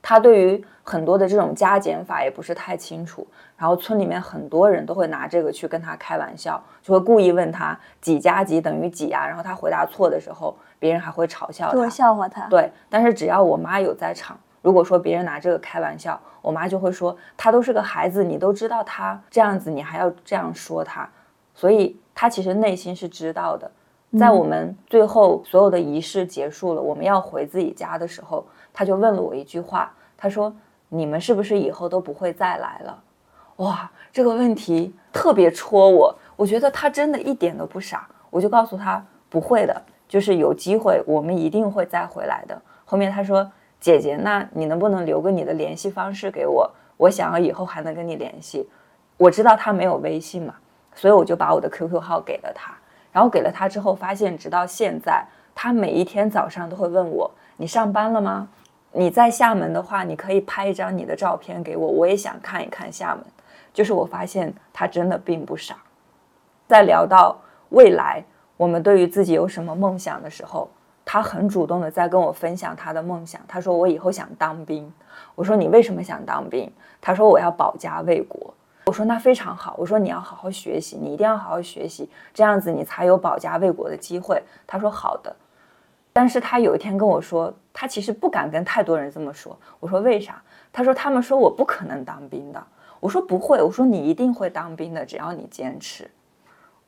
[0.00, 3.26] 她对于很多的这种加减法也不是太清楚。
[3.56, 9.26] 然后村里面很多人都会拿这个去跟她开玩笑，就会故意问她几加几等于几啊？
[9.26, 12.46] 然后她回答错的时候，别人还会嘲笑她，笑话她。
[12.48, 14.38] 对，但是只要我妈有在场。
[14.68, 21.08] 如果说别人拿这个开玩笑，我妈就会说他都是个孩子，你都知道他这样子，你还要这样说他，
[21.54, 23.70] 所以他其实内心是知道的。
[24.18, 30.54] 在我们最后所有的仪式结束了，我们要回自己家的时候，他就问了我一句话，他说
[30.90, 33.02] ：“你们是不是以后都不会再来了？”
[33.64, 38.06] 哇，这个问题特别戳我，我觉得他真的一点都不傻。
[38.28, 42.60] 我就告诉他不会的，就是有机会我们一定会再回来的。
[42.84, 43.50] 后面他说。
[43.80, 46.70] 姐姐，那你能不能留个你的联系方式给我？
[46.96, 48.68] 我想要以后还能跟你联系。
[49.16, 50.54] 我知道他没有微信嘛，
[50.94, 52.76] 所以我就把我的 QQ 号给了他。
[53.12, 55.24] 然后给了他之后，发现直到现在，
[55.54, 58.48] 他每一天早上都会问我：“你上班了吗？
[58.92, 63.24] 你在厦门的话，你可以拍一张你的照片给我，我也想看一看厦门。”
[63.72, 65.76] 就是我发现他真的并不傻。
[66.66, 67.36] 在聊到
[67.70, 68.24] 未来，
[68.56, 70.68] 我们对于自己有什么梦想的时候。
[71.10, 73.40] 他很主动的在跟我分享他的梦想。
[73.48, 74.92] 他说：“我以后想当兵。”
[75.34, 78.52] 我说：“你为什么想当兵？”他说：“我要保家卫国。”
[78.84, 85.34] 我说：“那非常好。”我说：“你要好好学习，你一定要好好学习，这样子你才有保家卫国的机会。”他说：“好的。”
[86.12, 89.58] 但是他有一天跟我说，他其实不敢跟太多人这么说。
[89.80, 92.62] 我说：“为啥？”他说：“他们说我不可能当兵的。”
[93.00, 96.10] 我说：“不会。”我说：“你一定会当兵的，只要你坚持。”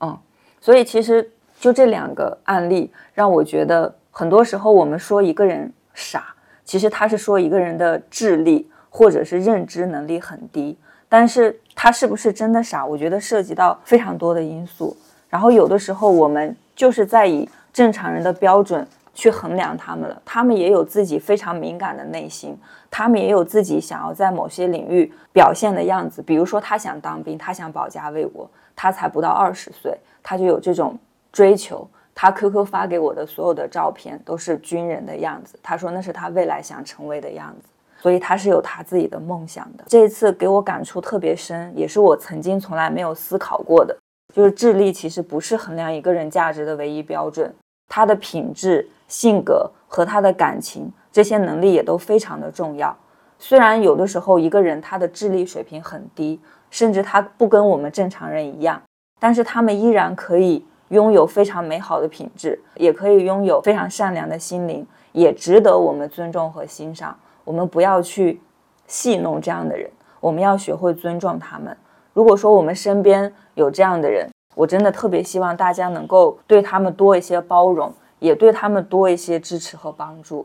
[0.04, 0.14] 嗯，
[0.60, 3.96] 所以其实就这两个案例让我觉得。
[4.20, 10.78] 很多时候，我们说一个人傻，其实他是说一个人的智力或者是认知能力很低。
[11.08, 12.84] 但是他是不是真的傻？
[12.84, 14.94] 我觉得涉及到非常多的因素。
[15.30, 20.20] 然后有的时候，我们就是在以正常人的标准去衡量他们了。
[20.22, 22.54] 他们也有自己非常敏感的内心，
[22.90, 26.20] 他们也有自己想要在某些领域表现的样子。
[26.20, 28.46] 比如说，他想当兵，他想保家卫国，
[28.76, 30.98] 他才不到二十岁，他就有这种
[31.32, 31.88] 追求。
[32.22, 39.84] 他 QQ 发给我的所有的照片都是军人的样子，他说那是他未来想成为的样子，所以他是有他自己的梦想的。
[39.86, 43.96] 这一次给我感触特别深，也是我曾经从来没有思考过的，
[44.34, 47.50] 就是智力其实不是衡量一个人价值的唯一标准，
[47.88, 52.94] 他的品质、性格和他的感情这些能力也都非常的重要。
[53.38, 58.78] 虽然有的时候一个人他的智力水平很低，甚至他不跟我们正常人一样，
[59.18, 60.62] 但是他们依然可以。
[60.90, 67.16] 拥有非常美好的品质，也可以拥有非常善良的心灵，也值得我们尊重和欣赏。
[67.44, 68.40] 我们不要去
[68.86, 71.76] 戏弄这样的人，我们要学会尊重他们。
[72.12, 80.44] 如果说我们身边有这样的人，我真的特别希望大家能够对他们多一些包容，也对他们多一些支持和帮助。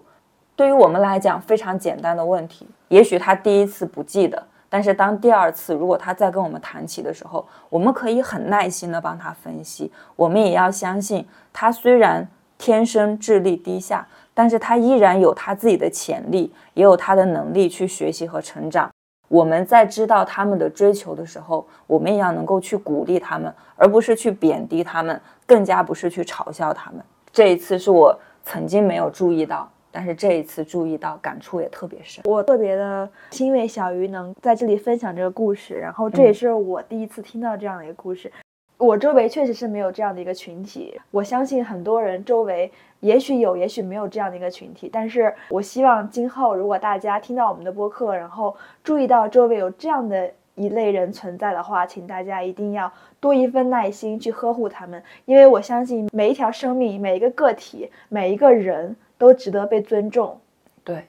[0.56, 4.42] 对于我们来讲，非常简单的问题，也许他第一次不记得。
[4.70, 9.92] 但是当第二次如果他再跟我们谈起的时候，我们可以很耐心的帮他分析。
[10.16, 18.90] 我们也要相信他虽然天生智力低下，但是他依然有他自己的潜力，也有他的能力去学习和成长。
[19.28, 27.02] 我们在知道他们的追求的时候，我们也要能够去鼓励他们，而不是去贬低他们，更加不是去嘲笑他们。
[27.32, 29.70] 这一次是我曾经没有注意到。
[29.96, 32.22] 但是这一次注意到，感触也特别深。
[32.26, 38.30] 我特别的欣慰小鱼能在这里分享这个故事，然后这也是我第一次听到这样的一个故事。
[38.78, 42.70] 我周围确实是没有这样的一个群体，我相信很多人周围
[43.00, 44.90] 也许有，也许没有这样的一个群体。
[44.92, 52.92] 但是我希望今后如果大家听到我们的播客，然后注意到周围有这样的一类人存在的话，请大家一定要
[53.22, 60.40] 多一份耐心去呵护他们，因为我相信每一条生命、每一个个体、每一个人都值得被尊重。
[60.84, 61.08] 对，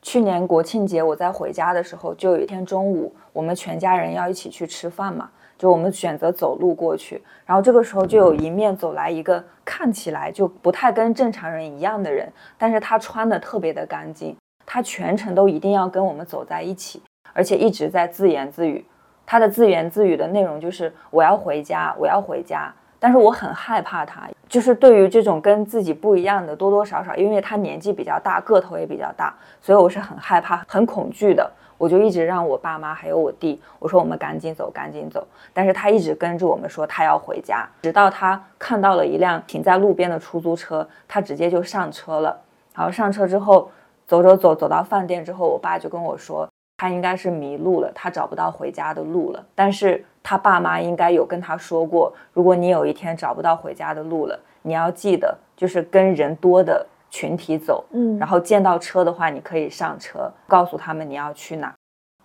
[0.00, 17.02] 去年国庆节我在回家的时候，就有一天中午，我们全家人要一起去吃饭嘛，就我们选择走路过去，然后这个时候就有一面走来一个看起来就不太跟正常人一样的人，但是他穿的特别的干净，他全程都一定要跟我们走在一起。
[17.34, 18.84] 而且一直在自言自语，
[19.24, 22.74] 他的自言自语的内容就是我要回家，我要回家。
[22.98, 31.50] 但是我很害怕他，就是对于这种跟自己不一样的，多多少少，因为他年纪比较大，个头也比较大，所以我是很害怕、很恐惧的。
[31.76, 35.24] 我就一直让我爸妈还有我弟，我说我们赶紧走，赶紧走。
[35.52, 42.36] 但是他一直跟着我们说他要回家，直到他看到了一辆停在路边的出租车，他直接就上车了。
[42.74, 43.70] 然后上车之后，
[44.08, 46.48] 走走走，走到饭店之后，我爸就跟我说。
[46.80, 49.44] 他应该是迷路了，他找不到回家的路了。
[49.52, 61.74] 但是他爸妈应该有跟他说过，如果你有一天找不到回家的路了，你要记得就是跟人多的群体走，嗯，然后见到车的话，你可以上车，告诉他们你要去哪。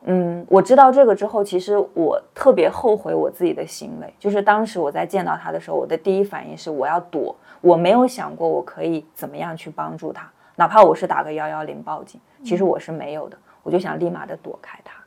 [0.06, 13.38] 嗯，我知道这个之后，其实我特别后悔我自己的行为，就是当时我在见到他的时候，我的第一反应是我要躲，我没有想过我可以怎么样去帮助他，哪怕我是打个幺幺零报警，其实我是没有的。
[13.64, 15.02] 我就想立马的躲开他，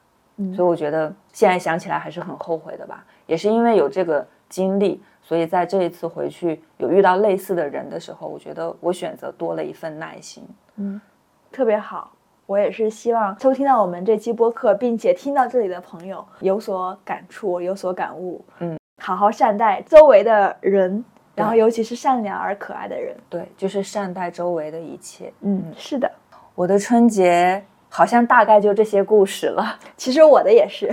[0.54, 3.04] 所以我觉得现在想起来还是很后悔的吧。
[3.26, 10.46] 也是因为有这个经历，所以在这一次回去有遇到类似的人的时候，我觉得我选择多了一份耐心。
[10.76, 11.00] 嗯，
[11.50, 12.12] 特别好。
[12.46, 18.44] 我也是希望收听到我们这期播客，并且听到这里的朋友有所感触、有所感悟。
[18.60, 23.16] 嗯，好好善待周围的人，然后尤其是善良而可爱的人。
[23.28, 25.32] 对，就是善待周围的一切。
[25.40, 26.08] 嗯，是的，
[26.54, 27.64] 我的春节。
[27.96, 29.78] 好像大概就这些故事了。
[29.96, 30.92] 其实我的也是，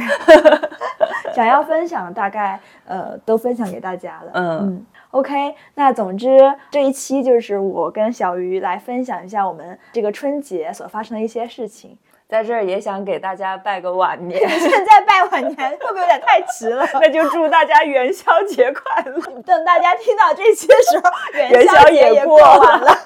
[1.35, 4.31] 想要分享，大概呃都分享给大家了。
[4.33, 5.53] 嗯嗯，OK。
[5.75, 6.39] 那总之
[6.71, 11.97] 这一期就是我跟小鱼来分享一下我们这个春节所发生的一些事情。
[12.29, 14.39] 在这儿也想给大家拜个晚年。
[14.47, 16.87] 现在拜晚年会不会有点太迟了？
[17.01, 19.19] 那就祝大家元宵节快乐。
[19.41, 21.03] 等大家听到这期的时候，
[21.37, 22.97] 元宵节也过完了。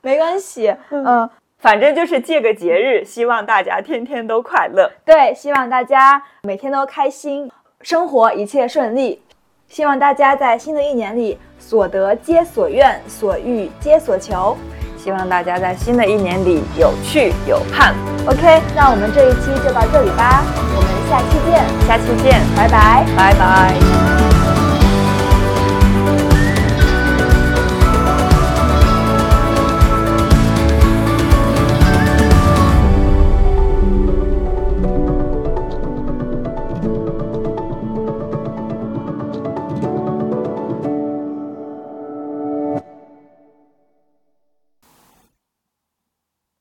[0.00, 1.28] 没关系，嗯。
[1.58, 4.90] 反正就是借个节日，希望大家天天都快乐。
[5.04, 7.50] 对，希望大家每天都开心，
[7.80, 9.22] 生活一切顺利。
[9.68, 14.56] 希望大家在新的一年里所得皆所愿，所欲皆所求。
[14.96, 17.94] 希望大家在新的一年里有趣有盼。
[18.26, 20.42] OK，那我们这一期就到这里吧，
[20.76, 24.45] 我们下期见，下期见，拜拜，拜拜。